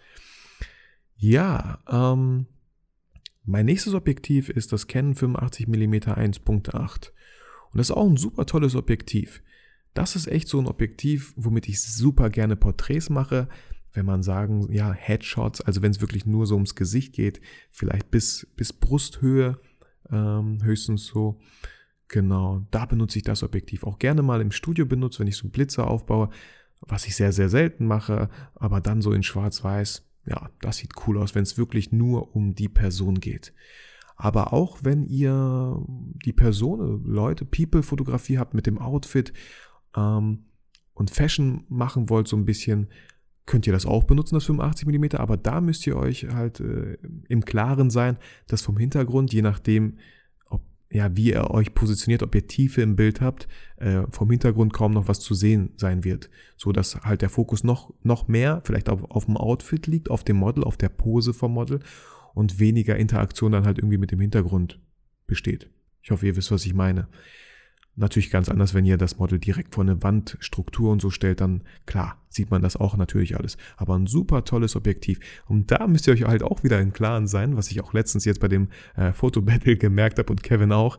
Ja, 1.16 1.80
ähm, 1.90 2.46
mein 3.44 3.66
nächstes 3.66 3.94
Objektiv 3.94 4.50
ist 4.50 4.72
das 4.72 4.88
Canon 4.88 5.16
85 5.16 5.68
mm 5.68 5.94
1.8. 5.94 7.12
Und 7.72 7.78
das 7.78 7.90
ist 7.90 7.96
auch 7.96 8.08
ein 8.08 8.18
super 8.18 8.46
tolles 8.46 8.76
Objektiv. 8.76 9.42
Das 9.94 10.16
ist 10.16 10.28
echt 10.28 10.48
so 10.48 10.60
ein 10.60 10.68
Objektiv, 10.68 11.34
womit 11.36 11.68
ich 11.68 11.82
super 11.82 12.30
gerne 12.30 12.56
Porträts 12.56 13.10
mache. 13.10 13.50
Wenn 13.92 14.06
man 14.06 14.22
sagen, 14.22 14.72
ja, 14.72 14.94
Headshots, 14.94 15.62
also 15.62 15.82
wenn 15.82 15.92
es 15.92 16.02
wirklich 16.02 16.26
nur 16.26 16.46
so 16.46 16.56
ums 16.56 16.76
Gesicht 16.76 17.14
geht, 17.14 17.42
vielleicht 17.72 18.12
bis, 18.12 18.48
bis 18.56 18.72
Brusthöhe, 18.72 19.60
ähm, 20.12 20.64
höchstens 20.64 21.06
so. 21.06 21.40
Genau, 22.08 22.66
da 22.72 22.86
benutze 22.86 23.18
ich 23.18 23.24
das 23.24 23.44
Objektiv. 23.44 23.84
Auch 23.84 24.00
gerne 24.00 24.22
mal 24.22 24.42
im 24.42 24.52
Studio 24.52 24.86
benutze, 24.86 25.20
wenn 25.20 25.28
ich 25.28 25.38
so 25.38 25.48
Blitze 25.50 25.86
aufbaue, 25.86 26.30
was 26.82 27.06
ich 27.06 27.16
sehr, 27.16 27.32
sehr 27.32 27.50
selten 27.50 27.86
mache, 27.86 28.30
aber 28.56 28.82
dann 28.82 29.02
so 29.02 29.12
in 29.12 29.24
Schwarz-Weiß. 29.24 30.06
Ja, 30.26 30.50
das 30.62 30.78
sieht 30.78 30.94
cool 31.08 31.18
aus, 31.18 31.36
wenn 31.36 31.44
es 31.44 31.58
wirklich 31.58 31.92
nur 31.92 32.36
um 32.36 32.56
die 32.56 32.70
Person 32.70 33.20
geht. 33.20 33.54
Aber 34.22 34.52
auch 34.52 34.80
wenn 34.84 35.06
ihr 35.06 35.82
die 36.26 36.34
Person, 36.34 37.06
Leute, 37.06 37.46
People-Fotografie 37.46 38.38
habt 38.38 38.54
mit 38.54 38.68
dem 38.68 38.78
Outfit 38.78 39.32
ähm, 39.96 40.40
und 40.94 41.10
Fashion 41.10 41.64
machen 41.70 42.10
wollt, 42.10 42.28
so 42.28 42.36
ein 42.36 42.44
bisschen, 42.44 42.90
könnt 43.46 43.66
ihr 43.66 43.72
das 43.72 43.86
auch 43.86 44.04
benutzen, 44.04 44.36
das 44.36 44.44
85 44.44 44.90
mm. 44.90 45.16
Aber 45.16 45.38
da 45.38 45.62
müsst 45.62 45.88
ihr 45.88 45.96
euch 45.96 46.28
halt 46.34 46.60
äh, 46.60 46.98
im 47.30 47.46
Klaren 47.46 47.90
sein, 47.90 48.18
dass 48.48 48.62
vom 48.62 48.76
Hintergrund, 48.76 49.32
je 49.32 49.42
nachdem, 49.42 50.00
ob, 50.50 50.64
ja, 50.92 51.16
wie 51.16 51.32
ihr 51.32 51.50
euch 51.52 51.74
positioniert, 51.74 52.22
ob 52.22 52.36
ihr 52.36 52.46
Tiefe 52.46 52.82
im 52.82 52.98
Bild 52.98 53.22
habt, 53.22 53.48
äh, 53.78 54.02
vom 54.12 54.30
Hintergrund 54.30 54.74
kaum 54.74 54.92
noch 54.92 55.08
was 55.08 55.22
zu 55.22 55.34
sehen 55.34 55.72
sein 55.78 56.04
wird. 56.04 56.30
So 56.58 56.74
dass 56.74 56.98
halt 57.06 57.22
der 57.22 57.30
Fokus 57.30 57.64
noch, 57.64 57.94
noch 58.04 58.28
mehr 58.28 58.64
vielleicht 58.66 58.90
auf, 58.90 59.02
auf 59.10 59.28
dem 59.28 59.38
Outfit 59.38 59.88
liegt, 59.88 60.12
auf 60.12 60.26
dem 60.26 60.36
Model, 60.36 60.66
auf 60.66 60.76
der 60.76 60.90
Pose 60.90 61.34
vom 61.34 61.54
Model 61.54 61.80
und 62.34 62.60
weniger 62.60 62.96
Interaktion 62.96 63.52
dann 63.52 63.66
halt 63.66 63.78
irgendwie 63.78 63.98
mit 63.98 64.12
dem 64.12 64.20
Hintergrund 64.20 64.80
besteht. 65.28 65.70
Ich 66.02 66.12
hoffe, 66.12 66.26
ihr 66.26 66.36
wisst, 66.36 66.52
was 66.52 66.66
ich 66.66 66.74
meine. 66.74 67.08
Natürlich 67.96 68.32
ganz 68.32 68.48
anders, 68.48 68.74
wenn 68.74 68.86
ihr 68.86 68.98
das 68.98 69.18
Model 69.18 69.40
direkt 69.40 69.76
vor 69.76 69.84
eine 69.84 70.02
Wandstruktur 70.02 70.92
und 70.92 71.02
so 71.02 71.10
stellt, 71.10 71.42
dann 71.42 71.64
klar, 71.86 72.22
sieht 72.30 72.50
man 72.50 72.62
das 72.62 72.78
auch 72.78 72.96
natürlich 72.96 73.36
alles. 73.38 73.58
Aber 73.76 73.96
ein 73.96 74.08
super 74.08 74.46
tolles 74.46 74.78
Objektiv. 74.78 75.20
Und 75.48 75.70
da 75.72 75.86
müsst 75.86 76.08
ihr 76.08 76.14
euch 76.14 76.24
halt 76.24 76.42
auch 76.42 76.64
wieder 76.64 76.80
im 76.80 76.94
Klaren 76.94 77.28
sein, 77.28 77.58
was 77.58 77.70
ich 77.72 77.82
auch 77.82 77.94
letztens 77.94 78.24
jetzt 78.24 78.40
bei 78.40 78.48
dem 78.48 78.70
äh, 78.96 79.12
Fotobattle 79.12 79.76
gemerkt 79.78 80.18
habe 80.18 80.32
und 80.32 80.44
Kevin 80.44 80.72
auch. 80.72 80.98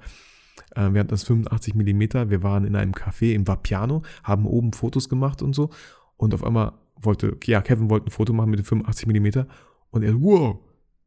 Äh, 0.75 0.93
wir 0.93 1.01
hatten 1.01 1.09
das 1.09 1.25
85 1.25 1.75
Millimeter. 1.75 2.29
wir 2.29 2.43
waren 2.43 2.65
in 2.65 2.77
einem 2.77 2.93
Café 2.93 3.33
im 3.33 3.49
Vapiano, 3.49 4.03
haben 4.23 4.47
oben 4.47 4.75
Fotos 4.75 5.09
gemacht 5.09 5.41
und 5.41 5.55
so. 5.55 5.71
Und 6.19 6.35
auf 6.35 6.45
einmal 6.45 6.73
wollte, 6.97 7.37
ja, 7.45 7.63
Kevin 7.63 7.89
wollte 7.89 8.09
ein 8.09 8.11
Foto 8.11 8.35
machen 8.35 8.51
mit 8.51 8.59
dem 8.59 8.67
85 8.67 9.07
Millimeter 9.07 9.47
und 9.91 10.03
er, 10.03 10.21
wow, 10.21 10.59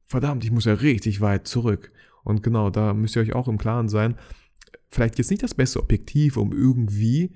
verdammt, 0.06 0.44
ich 0.44 0.52
muss 0.52 0.66
ja 0.66 0.74
richtig 0.74 1.22
weit 1.22 1.48
zurück. 1.48 1.92
Und 2.24 2.44
genau, 2.44 2.70
da 2.70 2.94
müsst 2.94 3.16
ihr 3.16 3.22
euch 3.22 3.34
auch 3.34 3.48
im 3.48 3.58
Klaren 3.58 3.90
sein. 3.90 4.16
Vielleicht 4.90 5.18
jetzt 5.18 5.32
nicht 5.32 5.44
das 5.44 5.56
beste 5.56 5.80
Objektiv, 5.80 6.38
um 6.38 6.52
irgendwie 6.52 7.36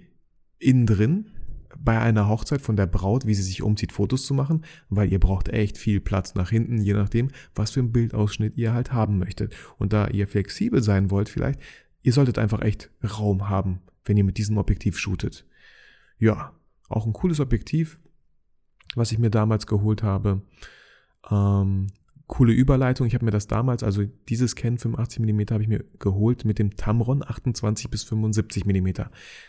innen 0.60 0.86
drin 0.86 1.32
bei 1.80 2.00
einer 2.00 2.28
Hochzeit 2.28 2.62
von 2.62 2.76
der 2.76 2.88
Braut, 2.88 3.26
wie 3.26 3.34
sie 3.34 3.44
sich 3.44 3.62
umzieht, 3.62 3.92
Fotos 3.92 4.26
zu 4.26 4.34
machen, 4.34 4.64
weil 4.90 5.12
ihr 5.12 5.20
braucht 5.20 5.50
echt 5.50 5.78
viel 5.78 6.00
Platz 6.00 6.36
nach 6.36 6.50
hinten, 6.50 6.82
je 6.82 6.94
nachdem, 6.94 7.30
was 7.56 7.72
für 7.72 7.82
einen 7.82 7.92
Bildausschnitt 7.92 8.58
ihr 8.58 8.74
halt 8.74 8.94
haben 8.94 9.20
möchtet. 9.20 9.56
Und 9.78 9.94
da 9.94 10.08
ihr 10.08 10.28
flexibel 10.28 10.82
sein 10.82 11.12
wollt, 11.12 11.30
vielleicht, 11.30 11.60
ihr 12.02 12.14
solltet 12.14 12.38
einfach 12.38 12.62
echt 12.62 12.90
Raum 13.04 13.50
haben, 13.50 13.82
wenn 14.06 14.18
ihr 14.18 14.24
mit 14.24 14.38
diesem 14.38 14.58
Objektiv 14.58 14.98
shootet. 14.98 15.46
Ja, 16.18 16.54
auch 16.90 17.06
ein 17.06 17.14
cooles 17.14 17.40
Objektiv, 17.40 18.00
was 18.96 19.12
ich 19.12 19.20
mir 19.20 19.30
damals 19.30 19.68
geholt 19.68 20.04
habe. 20.04 20.42
Ähm, 21.30 21.88
coole 22.28 22.52
Überleitung. 22.52 23.08
Ich 23.08 23.14
habe 23.14 23.26
mir 23.26 23.32
das 23.32 23.48
damals, 23.48 23.84
also 23.84 24.04
dieses 24.28 24.56
Canon 24.56 24.78
85 24.78 25.20
mm 25.20 25.42
habe 25.52 25.64
ich 25.64 25.70
mir 25.70 25.86
geholt 26.00 26.44
mit 26.44 26.60
dem 26.60 26.76
Tamron 26.76 27.24
28 27.26 27.90
bis 27.90 28.04
75 28.04 28.66
mm. 28.66 28.90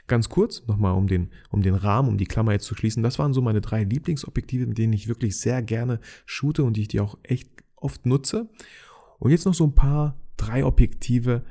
Ganz 0.06 0.28
kurz 0.28 0.66
nochmal, 0.66 0.94
um 0.94 1.08
den, 1.08 1.30
um 1.50 1.62
den 1.62 1.74
Rahmen, 1.74 2.08
um 2.08 2.18
die 2.18 2.26
Klammer 2.26 2.52
jetzt 2.52 2.66
zu 2.66 2.74
schließen. 2.74 3.02
Das 3.02 3.18
waren 3.18 3.32
so 3.32 3.42
meine 3.42 3.60
drei 3.60 3.82
Lieblingsobjektive, 3.82 4.66
mit 4.66 4.78
denen 4.78 4.92
ich 4.92 5.08
wirklich 5.08 5.38
sehr 5.38 5.60
gerne 5.62 6.00
shoote 6.24 6.62
und 6.62 6.76
die 6.76 6.82
ich 6.82 6.88
die 6.88 7.00
auch 7.00 7.18
echt 7.24 7.50
oft 7.74 8.06
nutze. 8.06 8.48
Und 9.18 9.32
jetzt 9.32 9.44
noch 9.44 9.54
so 9.54 9.64
ein 9.64 9.74
paar 9.74 10.16
drei 10.36 10.64
Objektive, 10.64 11.44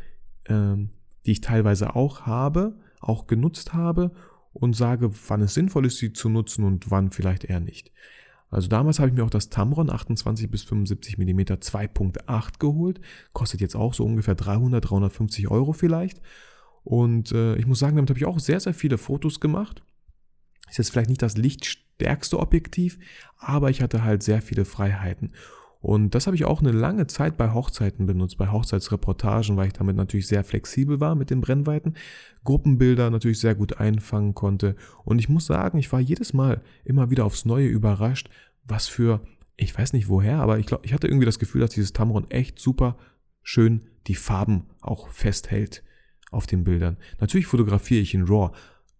ähm, 0.45 0.89
die 1.25 1.31
ich 1.33 1.41
teilweise 1.41 1.95
auch 1.95 2.21
habe, 2.21 2.79
auch 3.01 3.27
genutzt 3.27 3.73
habe 3.73 4.11
und 4.53 4.75
sage, 4.75 5.11
wann 5.27 5.41
es 5.41 5.53
sinnvoll 5.53 5.85
ist, 5.85 5.97
sie 5.97 6.13
zu 6.13 6.29
nutzen 6.29 6.63
und 6.63 6.89
wann 6.89 7.11
vielleicht 7.11 7.43
eher 7.43 7.59
nicht. 7.59 7.91
Also 8.49 8.69
damals 8.69 8.99
habe 8.99 9.09
ich 9.09 9.15
mir 9.15 9.23
auch 9.23 9.29
das 9.29 9.49
Tamron 9.49 9.89
28 9.89 10.49
bis 10.49 10.63
75 10.63 11.17
mm 11.17 11.39
2.8 11.39 12.59
geholt. 12.59 13.01
Kostet 13.33 13.61
jetzt 13.61 13.75
auch 13.75 13.93
so 13.93 14.05
ungefähr 14.05 14.35
300, 14.35 14.89
350 14.89 15.49
Euro 15.49 15.73
vielleicht. 15.73 16.21
Und 16.83 17.33
äh, 17.33 17.55
ich 17.57 17.65
muss 17.65 17.79
sagen, 17.79 17.97
damit 17.97 18.09
habe 18.09 18.19
ich 18.19 18.25
auch 18.25 18.39
sehr, 18.39 18.59
sehr 18.61 18.73
viele 18.73 18.97
Fotos 18.97 19.41
gemacht. 19.41 19.83
Ist 20.69 20.77
jetzt 20.77 20.91
vielleicht 20.91 21.09
nicht 21.09 21.21
das 21.21 21.35
lichtstärkste 21.35 22.39
Objektiv, 22.39 22.97
aber 23.37 23.69
ich 23.69 23.81
hatte 23.81 24.03
halt 24.03 24.23
sehr 24.23 24.41
viele 24.41 24.63
Freiheiten. 24.63 25.33
Und 25.87 26.15
das 26.15 26.27
habe 26.27 26.35
ich 26.35 26.43
auch 26.43 26.59
eine 26.59 26.73
lange 26.73 27.07
Zeit 27.07 27.37
bei 27.37 27.53
Hochzeiten 27.53 28.07
benutzt, 28.07 28.37
bei 28.37 28.51
Hochzeitsreportagen, 28.51 29.55
weil 29.55 29.67
ich 29.67 29.73
damit 29.73 29.95
natürlich 29.95 30.27
sehr 30.27 30.43
flexibel 30.43 30.99
war 30.99 31.15
mit 31.15 31.29
den 31.29 31.39
Brennweiten, 31.39 31.95
Gruppenbilder 32.43 33.09
natürlich 33.09 33.39
sehr 33.39 33.55
gut 33.55 33.79
einfangen 33.79 34.35
konnte. 34.35 34.75
Und 35.05 35.19
ich 35.19 35.29
muss 35.29 35.45
sagen, 35.45 35.77
ich 35.77 35.89
war 35.93 36.01
jedes 36.01 36.33
Mal 36.33 36.61
immer 36.83 37.09
wieder 37.09 37.23
aufs 37.23 37.45
Neue 37.45 37.67
überrascht, 37.67 38.29
was 38.65 38.89
für, 38.89 39.21
ich 39.55 39.77
weiß 39.77 39.93
nicht 39.93 40.09
woher, 40.09 40.39
aber 40.39 40.59
ich 40.59 40.65
glaube, 40.65 40.85
ich 40.85 40.91
hatte 40.91 41.07
irgendwie 41.07 41.25
das 41.25 41.39
Gefühl, 41.39 41.61
dass 41.61 41.69
dieses 41.69 41.93
Tamron 41.93 42.29
echt 42.31 42.59
super 42.59 42.97
schön 43.41 43.85
die 44.07 44.15
Farben 44.15 44.65
auch 44.81 45.07
festhält 45.07 45.83
auf 46.31 46.47
den 46.47 46.65
Bildern. 46.65 46.97
Natürlich 47.21 47.47
fotografiere 47.47 48.01
ich 48.01 48.13
in 48.13 48.25
RAW, 48.25 48.51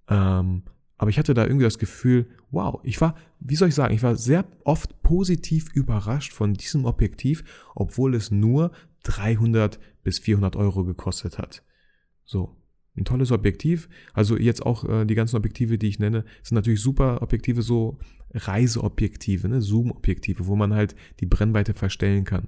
ähm, 0.08 0.64
aber 0.98 1.10
ich 1.10 1.20
hatte 1.20 1.34
da 1.34 1.44
irgendwie 1.46 1.64
das 1.64 1.78
Gefühl, 1.78 2.28
wow, 2.52 2.80
ich 2.84 3.00
war, 3.00 3.16
wie 3.40 3.56
soll 3.56 3.70
ich 3.70 3.76
sagen, 3.76 3.94
ich 3.94 4.04
war 4.04 4.16
sehr 4.16 4.46
oft 4.64 5.02
positiv 5.04 5.72
überrascht 5.74 6.34
von 6.34 6.54
diesem 6.54 6.86
Objektiv, 6.86 7.44
obwohl 7.76 8.16
es 8.16 8.32
nur 8.32 8.72
300 9.04 9.80
bis 10.04 10.20
400 10.20 10.56
Euro 10.56 10.84
gekostet 10.84 11.38
hat. 11.38 11.64
So, 12.26 12.58
ein 12.98 13.06
tolles 13.06 13.32
Objektiv. 13.32 13.90
Also 14.14 14.38
jetzt 14.38 14.66
auch 14.66 14.84
äh, 14.84 15.06
die 15.06 15.16
ganzen 15.16 15.38
Objektive, 15.38 15.78
die 15.78 15.88
ich 15.88 16.00
nenne, 16.00 16.26
sind 16.42 16.56
natürlich 16.56 16.82
super 16.82 17.22
Objektive, 17.22 17.62
so 17.62 18.00
Reiseobjektive, 18.34 19.48
ne? 19.48 19.62
Zoom-Objektive, 19.62 20.48
wo 20.48 20.56
man 20.56 20.74
halt 20.74 20.96
die 21.20 21.26
Brennweite 21.26 21.74
verstellen 21.74 22.24
kann. 22.24 22.48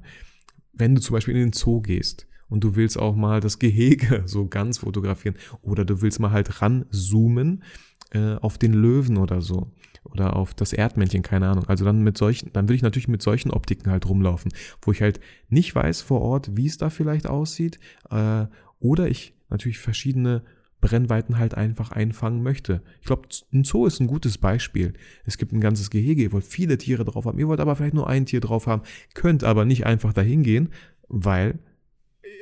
Wenn 0.73 0.95
du 0.95 1.01
zum 1.01 1.13
Beispiel 1.13 1.35
in 1.35 1.41
den 1.41 1.53
Zoo 1.53 1.81
gehst 1.81 2.27
und 2.49 2.63
du 2.63 2.75
willst 2.75 2.97
auch 2.97 3.15
mal 3.15 3.39
das 3.39 3.59
Gehege 3.59 4.23
so 4.25 4.47
ganz 4.47 4.79
fotografieren 4.79 5.35
oder 5.61 5.85
du 5.85 6.01
willst 6.01 6.19
mal 6.19 6.31
halt 6.31 6.61
ranzoomen, 6.61 7.63
äh, 8.11 8.35
auf 8.35 8.57
den 8.57 8.73
Löwen 8.73 9.17
oder 9.17 9.41
so. 9.41 9.71
Oder 10.03 10.35
auf 10.35 10.53
das 10.53 10.73
Erdmännchen, 10.73 11.21
keine 11.21 11.49
Ahnung. 11.49 11.65
Also 11.67 11.85
dann 11.85 12.01
mit 12.01 12.17
solchen, 12.17 12.51
dann 12.53 12.67
will 12.67 12.75
ich 12.75 12.81
natürlich 12.81 13.07
mit 13.07 13.21
solchen 13.21 13.51
Optiken 13.51 13.91
halt 13.91 14.07
rumlaufen, 14.07 14.51
wo 14.81 14.91
ich 14.91 15.01
halt 15.01 15.19
nicht 15.49 15.75
weiß 15.75 16.01
vor 16.01 16.21
Ort, 16.21 16.55
wie 16.55 16.65
es 16.65 16.77
da 16.77 16.89
vielleicht 16.89 17.27
aussieht. 17.27 17.79
Äh, 18.09 18.45
oder 18.79 19.07
ich 19.07 19.33
natürlich 19.49 19.79
verschiedene 19.79 20.43
Brennweiten 20.81 21.37
halt 21.37 21.55
einfach 21.55 21.91
einfangen 21.91 22.41
möchte. 22.41 22.81
Ich 23.01 23.07
glaube, 23.07 23.27
ein 23.53 23.63
Zoo 23.63 23.85
ist 23.85 23.99
ein 23.99 24.07
gutes 24.07 24.37
Beispiel. 24.37 24.93
Es 25.25 25.37
gibt 25.37 25.51
ein 25.51 25.61
ganzes 25.61 25.89
Gehege, 25.89 26.23
ihr 26.23 26.31
wollt 26.31 26.45
viele 26.45 26.77
Tiere 26.77 27.03
drauf 27.03 27.25
haben, 27.25 27.39
ihr 27.39 27.47
wollt 27.47 27.59
aber 27.59 27.75
vielleicht 27.75 27.93
nur 27.93 28.07
ein 28.07 28.25
Tier 28.25 28.39
drauf 28.39 28.67
haben, 28.67 28.83
könnt 29.13 29.43
aber 29.43 29.65
nicht 29.65 29.85
einfach 29.85 30.13
dahin 30.13 30.43
gehen, 30.43 30.69
weil 31.09 31.59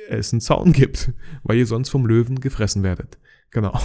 es 0.08 0.32
einen 0.32 0.40
Zaun 0.40 0.72
gibt, 0.72 1.12
weil 1.42 1.58
ihr 1.58 1.66
sonst 1.66 1.88
vom 1.88 2.06
Löwen 2.06 2.40
gefressen 2.40 2.82
werdet. 2.82 3.18
Genau. 3.50 3.78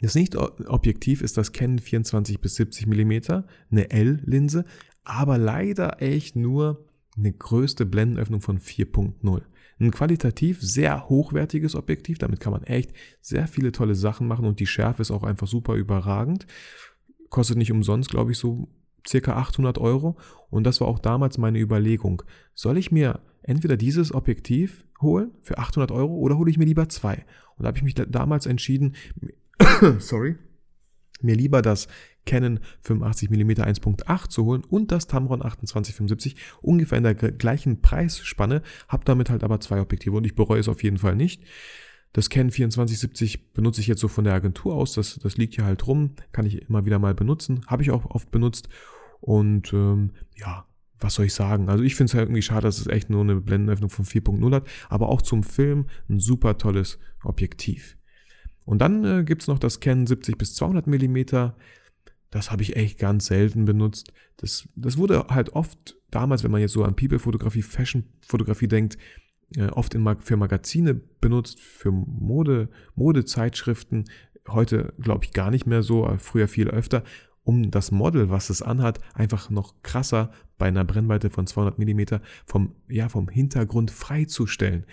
Das 0.00 0.14
Nicht-Objektiv 0.14 1.22
ist 1.22 1.36
das 1.36 1.52
Canon 1.52 1.78
24 1.78 2.40
bis 2.40 2.54
70 2.56 2.86
mm, 2.86 3.42
eine 3.70 3.90
L-Linse, 3.90 4.64
aber 5.04 5.38
leider 5.38 6.00
echt 6.00 6.36
nur 6.36 6.86
eine 7.16 7.32
größte 7.32 7.84
Blendenöffnung 7.84 8.40
von 8.40 8.58
4.0. 8.58 9.42
Ein 9.78 9.90
qualitativ 9.90 10.60
sehr 10.60 11.08
hochwertiges 11.08 11.74
Objektiv, 11.74 12.18
damit 12.18 12.40
kann 12.40 12.52
man 12.52 12.64
echt 12.64 12.92
sehr 13.20 13.46
viele 13.46 13.72
tolle 13.72 13.94
Sachen 13.94 14.28
machen 14.28 14.44
und 14.44 14.60
die 14.60 14.66
Schärfe 14.66 15.02
ist 15.02 15.10
auch 15.10 15.22
einfach 15.22 15.46
super 15.46 15.74
überragend. 15.74 16.46
Kostet 17.28 17.56
nicht 17.56 17.72
umsonst, 17.72 18.10
glaube 18.10 18.32
ich, 18.32 18.38
so 18.38 18.68
circa 19.06 19.36
800 19.36 19.78
Euro 19.78 20.18
und 20.50 20.64
das 20.64 20.80
war 20.80 20.88
auch 20.88 20.98
damals 20.98 21.38
meine 21.38 21.58
Überlegung. 21.58 22.22
Soll 22.54 22.76
ich 22.76 22.92
mir 22.92 23.20
entweder 23.42 23.76
dieses 23.76 24.14
Objektiv 24.14 24.86
holen 25.00 25.30
für 25.42 25.58
800 25.58 25.90
Euro 25.92 26.14
oder 26.14 26.36
hole 26.36 26.50
ich 26.50 26.58
mir 26.58 26.66
lieber 26.66 26.88
zwei? 26.88 27.24
Und 27.56 27.64
da 27.64 27.68
habe 27.68 27.78
ich 27.78 27.84
mich 27.84 27.94
damals 27.94 28.46
entschieden, 28.46 28.94
sorry, 29.98 30.36
mir 31.22 31.34
lieber 31.34 31.62
das 31.62 31.88
Canon 32.26 32.60
85mm 32.84 33.60
1.8 33.60 34.28
zu 34.28 34.44
holen 34.44 34.64
und 34.64 34.92
das 34.92 35.06
Tamron 35.06 35.40
2875 35.40 36.36
ungefähr 36.60 36.98
in 36.98 37.04
der 37.04 37.14
gleichen 37.14 37.80
Preisspanne, 37.80 38.62
habe 38.88 39.04
damit 39.04 39.30
halt 39.30 39.42
aber 39.42 39.60
zwei 39.60 39.80
Objektive 39.80 40.16
und 40.16 40.24
ich 40.24 40.34
bereue 40.34 40.60
es 40.60 40.68
auf 40.68 40.82
jeden 40.82 40.98
Fall 40.98 41.16
nicht. 41.16 41.42
Das 42.12 42.28
Canon 42.28 42.50
2470 42.50 43.52
benutze 43.52 43.80
ich 43.80 43.86
jetzt 43.86 44.00
so 44.00 44.08
von 44.08 44.24
der 44.24 44.34
Agentur 44.34 44.74
aus, 44.74 44.92
das, 44.92 45.18
das 45.22 45.36
liegt 45.36 45.54
hier 45.54 45.64
halt 45.64 45.86
rum, 45.86 46.14
kann 46.32 46.46
ich 46.46 46.68
immer 46.68 46.84
wieder 46.84 46.98
mal 46.98 47.14
benutzen, 47.14 47.64
habe 47.66 47.82
ich 47.82 47.90
auch 47.90 48.04
oft 48.06 48.30
benutzt 48.30 48.68
und 49.20 49.72
ähm, 49.72 50.12
ja, 50.36 50.66
was 50.98 51.14
soll 51.14 51.26
ich 51.26 51.34
sagen? 51.34 51.68
Also 51.68 51.82
ich 51.82 51.94
finde 51.94 52.10
es 52.10 52.14
halt 52.14 52.26
irgendwie 52.26 52.42
schade, 52.42 52.62
dass 52.62 52.78
es 52.78 52.86
echt 52.86 53.10
nur 53.10 53.22
eine 53.22 53.36
Blendenöffnung 53.36 53.90
von 53.90 54.04
4.0 54.04 54.54
hat, 54.54 54.66
aber 54.88 55.08
auch 55.08 55.22
zum 55.22 55.42
Film 55.42 55.86
ein 56.08 56.18
super 56.18 56.58
tolles 56.58 56.98
Objektiv. 57.24 57.96
Und 58.64 58.80
dann 58.80 59.04
äh, 59.04 59.24
gibt 59.24 59.42
es 59.42 59.48
noch 59.48 59.58
das 59.58 59.80
Canon 59.80 60.06
70 60.06 60.38
bis 60.38 60.54
200 60.54 60.86
mm. 60.86 61.52
Das 62.30 62.50
habe 62.52 62.62
ich 62.62 62.76
echt 62.76 62.98
ganz 62.98 63.26
selten 63.26 63.64
benutzt. 63.64 64.12
Das, 64.36 64.68
das 64.76 64.96
wurde 64.96 65.26
halt 65.28 65.50
oft 65.50 65.96
damals, 66.10 66.44
wenn 66.44 66.50
man 66.50 66.60
jetzt 66.60 66.72
so 66.72 66.84
an 66.84 66.94
People-Fotografie, 66.94 67.62
Fashion-Fotografie 67.62 68.68
denkt, 68.68 68.98
äh, 69.56 69.66
oft 69.66 69.94
in, 69.94 70.16
für 70.20 70.36
Magazine 70.36 70.94
benutzt, 70.94 71.60
für 71.60 71.90
Mode, 71.90 72.68
Modezeitschriften. 72.94 74.04
Heute 74.48 74.94
glaube 75.00 75.24
ich 75.24 75.32
gar 75.32 75.50
nicht 75.50 75.66
mehr 75.66 75.82
so, 75.82 76.08
früher 76.18 76.48
viel 76.48 76.68
öfter, 76.68 77.02
um 77.42 77.70
das 77.70 77.90
Model, 77.90 78.30
was 78.30 78.50
es 78.50 78.62
anhat, 78.62 79.00
einfach 79.14 79.50
noch 79.50 79.82
krasser 79.82 80.30
bei 80.58 80.68
einer 80.68 80.84
Brennweite 80.84 81.30
von 81.30 81.46
200 81.46 81.78
mm 81.78 82.20
vom, 82.46 82.76
ja, 82.88 83.08
vom 83.08 83.28
Hintergrund 83.28 83.90
freizustellen. 83.90 84.86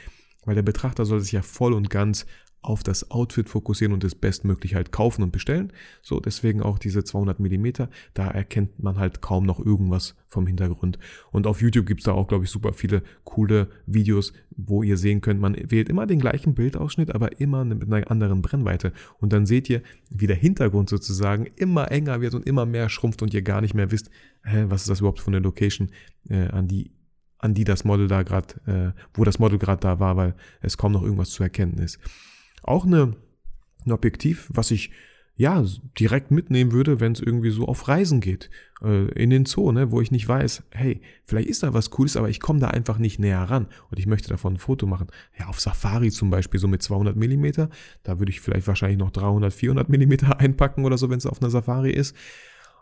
Weil 0.46 0.56
der 0.56 0.64
Betrachter 0.64 1.06
soll 1.06 1.20
sich 1.20 1.34
ja 1.34 1.42
voll 1.42 1.74
und 1.74 1.90
ganz 1.90 2.26
auf 2.62 2.84
das 2.84 3.12
Outfit 3.12 3.48
fokussieren 3.48 3.94
und 3.94 4.04
es 4.04 4.16
bestmöglich 4.16 4.76
halt 4.76 4.92
kaufen 4.92 5.24
und 5.24 5.32
bestellen. 5.32 5.72
So, 6.02 6.20
deswegen 6.20 6.62
auch 6.62 6.80
diese 6.80 7.04
200 7.04 7.40
Millimeter. 7.40 7.90
Da 8.14 8.28
erkennt 8.28 8.84
man 8.84 8.98
halt 8.98 9.22
kaum 9.22 9.46
noch 9.46 9.64
irgendwas 9.64 10.16
vom 10.28 10.48
Hintergrund. 10.48 11.00
Und 11.32 11.48
auf 11.48 11.62
YouTube 11.62 11.86
gibt's 11.86 12.04
da 12.04 12.12
auch, 12.12 12.28
glaube 12.28 12.44
ich, 12.44 12.50
super 12.50 12.74
viele 12.74 13.04
coole 13.24 13.70
Videos, 13.86 14.34
wo 14.50 14.84
ihr 14.84 14.98
sehen 14.98 15.22
könnt, 15.22 15.40
man 15.40 15.56
wählt 15.70 15.88
immer 15.88 16.08
den 16.08 16.20
gleichen 16.20 16.56
Bildausschnitt, 16.56 17.14
aber 17.14 17.40
immer 17.40 17.64
mit 17.64 17.92
einer 17.92 18.10
anderen 18.12 18.42
Brennweite. 18.42 18.92
Und 19.20 19.32
dann 19.32 19.46
seht 19.46 19.70
ihr, 19.70 19.82
wie 20.10 20.28
der 20.28 20.36
Hintergrund 20.36 20.90
sozusagen 20.90 21.46
immer 21.56 21.92
enger 21.92 22.22
wird 22.22 22.34
und 22.34 22.46
immer 22.46 22.66
mehr 22.66 22.90
schrumpft 22.90 23.22
und 23.22 23.34
ihr 23.34 23.44
gar 23.44 23.62
nicht 23.62 23.76
mehr 23.76 23.92
wisst, 23.92 24.10
hä, 24.44 24.66
was 24.68 24.82
ist 24.82 24.90
das 24.90 25.00
überhaupt 25.00 25.22
für 25.22 25.28
eine 25.28 25.40
Location, 25.40 25.92
äh, 26.30 26.48
an 26.48 26.68
die 26.68 26.92
an 27.40 27.54
die 27.54 27.66
das 27.66 27.84
Model 27.84 28.08
da 28.08 28.24
gerade, 28.24 28.94
äh, 28.96 29.00
wo 29.14 29.24
das 29.24 29.38
Model 29.38 29.60
gerade 29.60 29.80
da 29.80 30.00
war, 30.00 30.18
weil 30.18 30.36
es 30.60 30.76
kaum 30.76 30.92
noch 30.92 31.04
irgendwas 31.04 31.30
zu 31.30 31.44
erkennen 31.44 31.78
ist. 31.78 32.00
Auch 32.68 32.86
eine, 32.86 33.16
ein 33.86 33.92
Objektiv, 33.92 34.50
was 34.54 34.70
ich 34.70 34.92
ja 35.38 35.64
direkt 36.00 36.32
mitnehmen 36.32 36.72
würde, 36.72 37.00
wenn 37.00 37.12
es 37.12 37.20
irgendwie 37.20 37.52
so 37.52 37.66
auf 37.66 37.88
Reisen 37.88 38.22
geht. 38.22 38.50
Äh, 38.82 39.10
in 39.12 39.30
den 39.30 39.46
Zoo, 39.46 39.72
ne, 39.72 39.92
wo 39.92 40.02
ich 40.02 40.12
nicht 40.12 40.28
weiß, 40.28 40.64
hey, 40.72 41.02
vielleicht 41.26 41.48
ist 41.48 41.64
da 41.64 41.74
was 41.74 41.92
Cooles, 41.92 42.18
aber 42.18 42.28
ich 42.30 42.40
komme 42.40 42.60
da 42.60 42.68
einfach 42.68 42.98
nicht 42.98 43.20
näher 43.20 43.44
ran 43.44 43.68
und 43.90 44.00
ich 44.00 44.08
möchte 44.08 44.30
davon 44.30 44.56
ein 44.56 44.58
Foto 44.58 44.88
machen. 44.88 45.08
Ja, 45.40 45.48
auf 45.48 45.60
Safari 45.60 46.12
zum 46.12 46.32
Beispiel, 46.32 46.60
so 46.60 46.68
mit 46.68 46.82
200 46.82 47.16
Millimeter, 47.16 47.70
da 48.04 48.20
würde 48.20 48.32
ich 48.32 48.42
vielleicht 48.42 48.68
wahrscheinlich 48.68 48.98
noch 48.98 49.12
300, 49.12 49.54
400 49.54 49.90
Millimeter 49.90 50.40
einpacken 50.40 50.86
oder 50.86 50.98
so, 50.98 51.10
wenn 51.10 51.20
es 51.20 51.28
auf 51.28 51.42
einer 51.42 51.52
Safari 51.52 51.92
ist. 51.92 52.16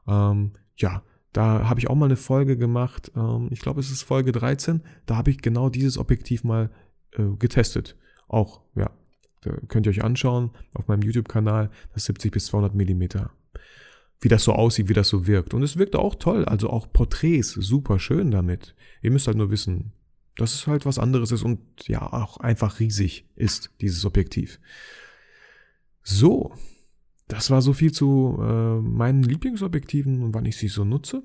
Ähm, 0.08 0.54
ja, 0.78 1.04
da 1.34 1.68
habe 1.68 1.82
ich 1.82 1.90
auch 1.90 1.96
mal 1.96 2.06
eine 2.06 2.16
Folge 2.16 2.58
gemacht, 2.58 3.12
ähm, 3.18 3.50
ich 3.52 3.60
glaube 3.60 3.82
es 3.82 3.92
ist 3.92 4.04
Folge 4.04 4.32
13, 4.32 4.82
da 5.06 5.18
habe 5.18 5.30
ich 5.30 5.42
genau 5.42 5.70
dieses 5.70 5.98
Objektiv 5.98 6.46
mal 6.46 6.72
äh, 7.12 7.36
getestet. 7.38 7.98
Auch, 8.30 8.62
ja, 8.76 8.90
könnt 9.68 9.86
ihr 9.86 9.92
euch 9.92 10.04
anschauen 10.04 10.52
auf 10.74 10.88
meinem 10.88 11.02
YouTube-Kanal, 11.02 11.70
das 11.94 12.06
70 12.06 12.32
bis 12.32 12.48
200 12.48 12.76
Millimeter. 12.76 13.32
Wie 14.22 14.30
das 14.30 14.44
so 14.44 14.54
aussieht, 14.54 14.90
wie 14.90 14.94
das 14.94 15.10
so 15.10 15.28
wirkt. 15.28 15.54
Und 15.54 15.64
es 15.64 15.78
wirkt 15.78 15.96
auch 15.96 16.16
toll, 16.16 16.46
also 16.46 16.70
auch 16.70 16.92
Porträts, 16.92 17.52
super 17.52 18.00
schön 18.00 18.32
damit. 18.32 18.76
Ihr 19.02 19.12
müsst 19.12 19.28
halt 19.28 19.38
nur 19.38 19.52
wissen, 19.52 19.92
dass 20.38 20.54
es 20.54 20.68
halt 20.68 20.86
was 20.86 21.00
anderes 21.00 21.32
ist 21.32 21.44
und 21.44 21.60
ja, 21.88 22.02
auch 22.02 22.38
einfach 22.38 22.80
riesig 22.80 23.30
ist, 23.36 23.72
dieses 23.82 24.06
Objektiv. 24.06 24.60
So, 26.04 26.54
das 27.28 27.50
war 27.50 27.62
so 27.62 27.74
viel 27.74 27.92
zu 27.92 28.38
äh, 28.40 28.80
meinen 28.82 29.24
Lieblingsobjektiven 29.24 30.22
und 30.22 30.34
wann 30.34 30.46
ich 30.46 30.58
sie 30.58 30.68
so 30.68 30.86
nutze. 30.86 31.24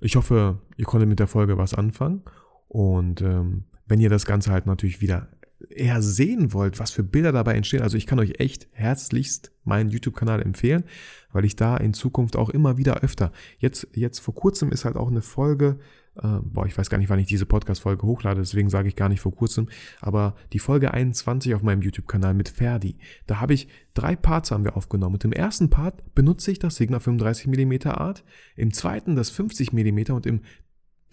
ich 0.00 0.16
hoffe, 0.16 0.60
ihr 0.76 0.84
konntet 0.84 1.08
mit 1.08 1.18
der 1.18 1.26
Folge 1.26 1.58
was 1.58 1.74
anfangen. 1.74 2.22
Und 2.68 3.20
ähm, 3.20 3.64
wenn 3.86 4.00
ihr 4.00 4.10
das 4.10 4.26
Ganze 4.26 4.50
halt 4.50 4.66
natürlich 4.66 5.00
wieder 5.00 5.28
eher 5.70 6.02
sehen 6.02 6.52
wollt, 6.52 6.78
was 6.78 6.90
für 6.90 7.02
Bilder 7.02 7.32
dabei 7.32 7.54
entstehen, 7.54 7.82
also 7.82 7.96
ich 7.96 8.06
kann 8.06 8.18
euch 8.18 8.34
echt 8.38 8.68
herzlichst 8.72 9.52
meinen 9.64 9.90
YouTube-Kanal 9.90 10.42
empfehlen, 10.42 10.84
weil 11.32 11.44
ich 11.44 11.56
da 11.56 11.76
in 11.76 11.94
Zukunft 11.94 12.36
auch 12.36 12.50
immer 12.50 12.76
wieder 12.76 13.02
öfter. 13.02 13.32
Jetzt, 13.58 13.88
jetzt 13.92 14.20
vor 14.20 14.34
kurzem 14.34 14.70
ist 14.70 14.84
halt 14.84 14.96
auch 14.96 15.08
eine 15.08 15.22
Folge, 15.22 15.78
äh, 16.16 16.38
boah, 16.42 16.66
ich 16.66 16.76
weiß 16.76 16.90
gar 16.90 16.98
nicht, 16.98 17.08
wann 17.08 17.18
ich 17.18 17.26
diese 17.26 17.46
Podcast-Folge 17.46 18.06
hochlade, 18.06 18.40
deswegen 18.40 18.70
sage 18.70 18.88
ich 18.88 18.96
gar 18.96 19.08
nicht 19.08 19.20
vor 19.20 19.34
kurzem, 19.34 19.68
aber 20.00 20.36
die 20.52 20.58
Folge 20.58 20.92
21 20.92 21.54
auf 21.54 21.62
meinem 21.62 21.82
YouTube-Kanal 21.82 22.34
mit 22.34 22.48
Ferdi, 22.48 22.96
da 23.26 23.40
habe 23.40 23.54
ich 23.54 23.68
drei 23.94 24.16
Parts 24.16 24.50
haben 24.50 24.64
wir 24.64 24.76
aufgenommen. 24.76 25.14
Und 25.14 25.24
im 25.24 25.32
ersten 25.32 25.70
Part 25.70 26.14
benutze 26.14 26.50
ich 26.50 26.58
das 26.58 26.76
Sigma 26.76 26.98
35mm 26.98 27.88
Art, 27.88 28.24
im 28.56 28.72
zweiten 28.72 29.16
das 29.16 29.32
50mm 29.32 30.12
und 30.12 30.26
im 30.26 30.40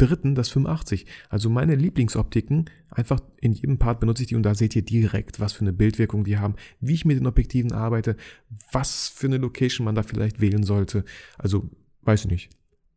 dritten 0.02 0.36
das 0.36 0.50
85. 0.50 1.06
Also 1.30 1.50
meine 1.50 1.76
Lieblingsoptiken, 1.76 2.70
einfach 2.90 3.20
in 3.38 3.54
jedem 3.54 3.78
Part 3.78 4.00
benutze 4.00 4.24
ich 4.24 4.30
die 4.30 4.36
und 4.36 4.44
da 4.44 4.56
seht 4.56 4.76
ihr 4.76 4.82
direkt, 4.82 5.40
was 5.40 5.54
für 5.54 5.62
eine 5.62 5.74
Bildwirkung 5.74 6.24
die 6.24 6.38
haben, 6.38 6.56
wie 6.80 6.94
ich 6.94 7.06
mit 7.06 7.20
den 7.20 7.28
Objektiven 7.28 7.72
arbeite, 7.72 8.16
was 8.72 9.10
für 9.10 9.28
eine 9.28 9.38
Location 9.38 9.86
man 9.86 9.96
da 9.96 10.04
vielleicht 10.04 10.42
wählen 10.42 10.64
sollte. 10.64 11.06
Also, 11.38 11.70
weiß 12.02 12.26
ich 12.26 12.32
nicht. 12.32 12.50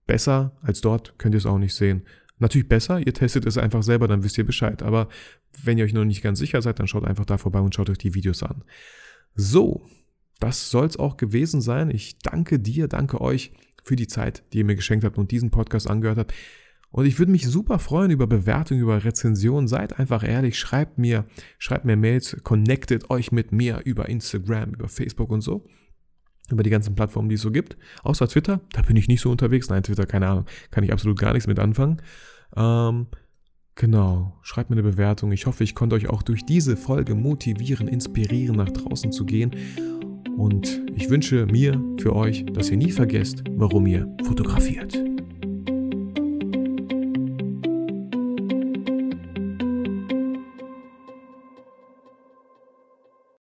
Besser 0.06 0.56
als 0.62 0.80
dort 0.80 1.18
könnt 1.18 1.34
ihr 1.34 1.38
es 1.38 1.46
auch 1.46 1.58
nicht 1.58 1.74
sehen. 1.74 2.02
Natürlich 2.38 2.68
besser, 2.68 2.98
ihr 2.98 3.14
testet 3.14 3.46
es 3.46 3.58
einfach 3.58 3.82
selber, 3.82 4.08
dann 4.08 4.24
wisst 4.24 4.36
ihr 4.38 4.44
Bescheid. 4.44 4.82
Aber 4.82 5.08
wenn 5.62 5.78
ihr 5.78 5.84
euch 5.84 5.94
noch 5.94 6.04
nicht 6.04 6.22
ganz 6.22 6.38
sicher 6.38 6.60
seid, 6.62 6.78
dann 6.78 6.88
schaut 6.88 7.04
einfach 7.04 7.24
da 7.24 7.38
vorbei 7.38 7.60
und 7.60 7.74
schaut 7.74 7.90
euch 7.90 7.98
die 7.98 8.14
Videos 8.14 8.42
an. 8.42 8.64
So, 9.34 9.86
das 10.40 10.70
soll 10.70 10.86
es 10.86 10.98
auch 10.98 11.16
gewesen 11.16 11.60
sein. 11.60 11.90
Ich 11.90 12.18
danke 12.18 12.58
dir, 12.58 12.88
danke 12.88 13.20
euch 13.20 13.52
für 13.82 13.96
die 13.96 14.08
Zeit, 14.08 14.42
die 14.52 14.58
ihr 14.58 14.64
mir 14.64 14.76
geschenkt 14.76 15.04
habt 15.04 15.18
und 15.18 15.30
diesen 15.30 15.50
Podcast 15.50 15.88
angehört 15.88 16.18
habt. 16.18 16.34
Und 16.94 17.06
ich 17.06 17.18
würde 17.18 17.32
mich 17.32 17.44
super 17.48 17.80
freuen 17.80 18.12
über 18.12 18.28
Bewertungen, 18.28 18.80
über 18.80 19.04
Rezensionen. 19.04 19.66
Seid 19.66 19.98
einfach 19.98 20.22
ehrlich, 20.22 20.56
schreibt 20.56 20.96
mir, 20.96 21.24
schreibt 21.58 21.84
mir 21.84 21.96
Mails, 21.96 22.36
connectet 22.44 23.10
euch 23.10 23.32
mit 23.32 23.50
mir 23.50 23.80
über 23.84 24.08
Instagram, 24.08 24.74
über 24.74 24.86
Facebook 24.86 25.30
und 25.30 25.40
so. 25.40 25.66
Über 26.52 26.62
die 26.62 26.70
ganzen 26.70 26.94
Plattformen, 26.94 27.28
die 27.28 27.34
es 27.34 27.40
so 27.40 27.50
gibt. 27.50 27.76
Außer 28.04 28.28
Twitter, 28.28 28.60
da 28.70 28.82
bin 28.82 28.94
ich 28.94 29.08
nicht 29.08 29.20
so 29.20 29.32
unterwegs. 29.32 29.68
Nein, 29.70 29.82
Twitter, 29.82 30.06
keine 30.06 30.28
Ahnung, 30.28 30.44
kann 30.70 30.84
ich 30.84 30.92
absolut 30.92 31.18
gar 31.18 31.32
nichts 31.32 31.48
mit 31.48 31.58
anfangen. 31.58 32.00
Ähm, 32.54 33.08
genau, 33.74 34.38
schreibt 34.42 34.70
mir 34.70 34.76
eine 34.76 34.88
Bewertung. 34.88 35.32
Ich 35.32 35.46
hoffe, 35.46 35.64
ich 35.64 35.74
konnte 35.74 35.96
euch 35.96 36.08
auch 36.08 36.22
durch 36.22 36.46
diese 36.46 36.76
Folge 36.76 37.16
motivieren, 37.16 37.88
inspirieren, 37.88 38.54
nach 38.54 38.70
draußen 38.70 39.10
zu 39.10 39.24
gehen. 39.24 39.50
Und 40.36 40.80
ich 40.94 41.10
wünsche 41.10 41.46
mir 41.46 41.82
für 41.98 42.14
euch, 42.14 42.46
dass 42.46 42.70
ihr 42.70 42.76
nie 42.76 42.92
vergesst, 42.92 43.42
warum 43.50 43.84
ihr 43.88 44.06
fotografiert. 44.22 44.96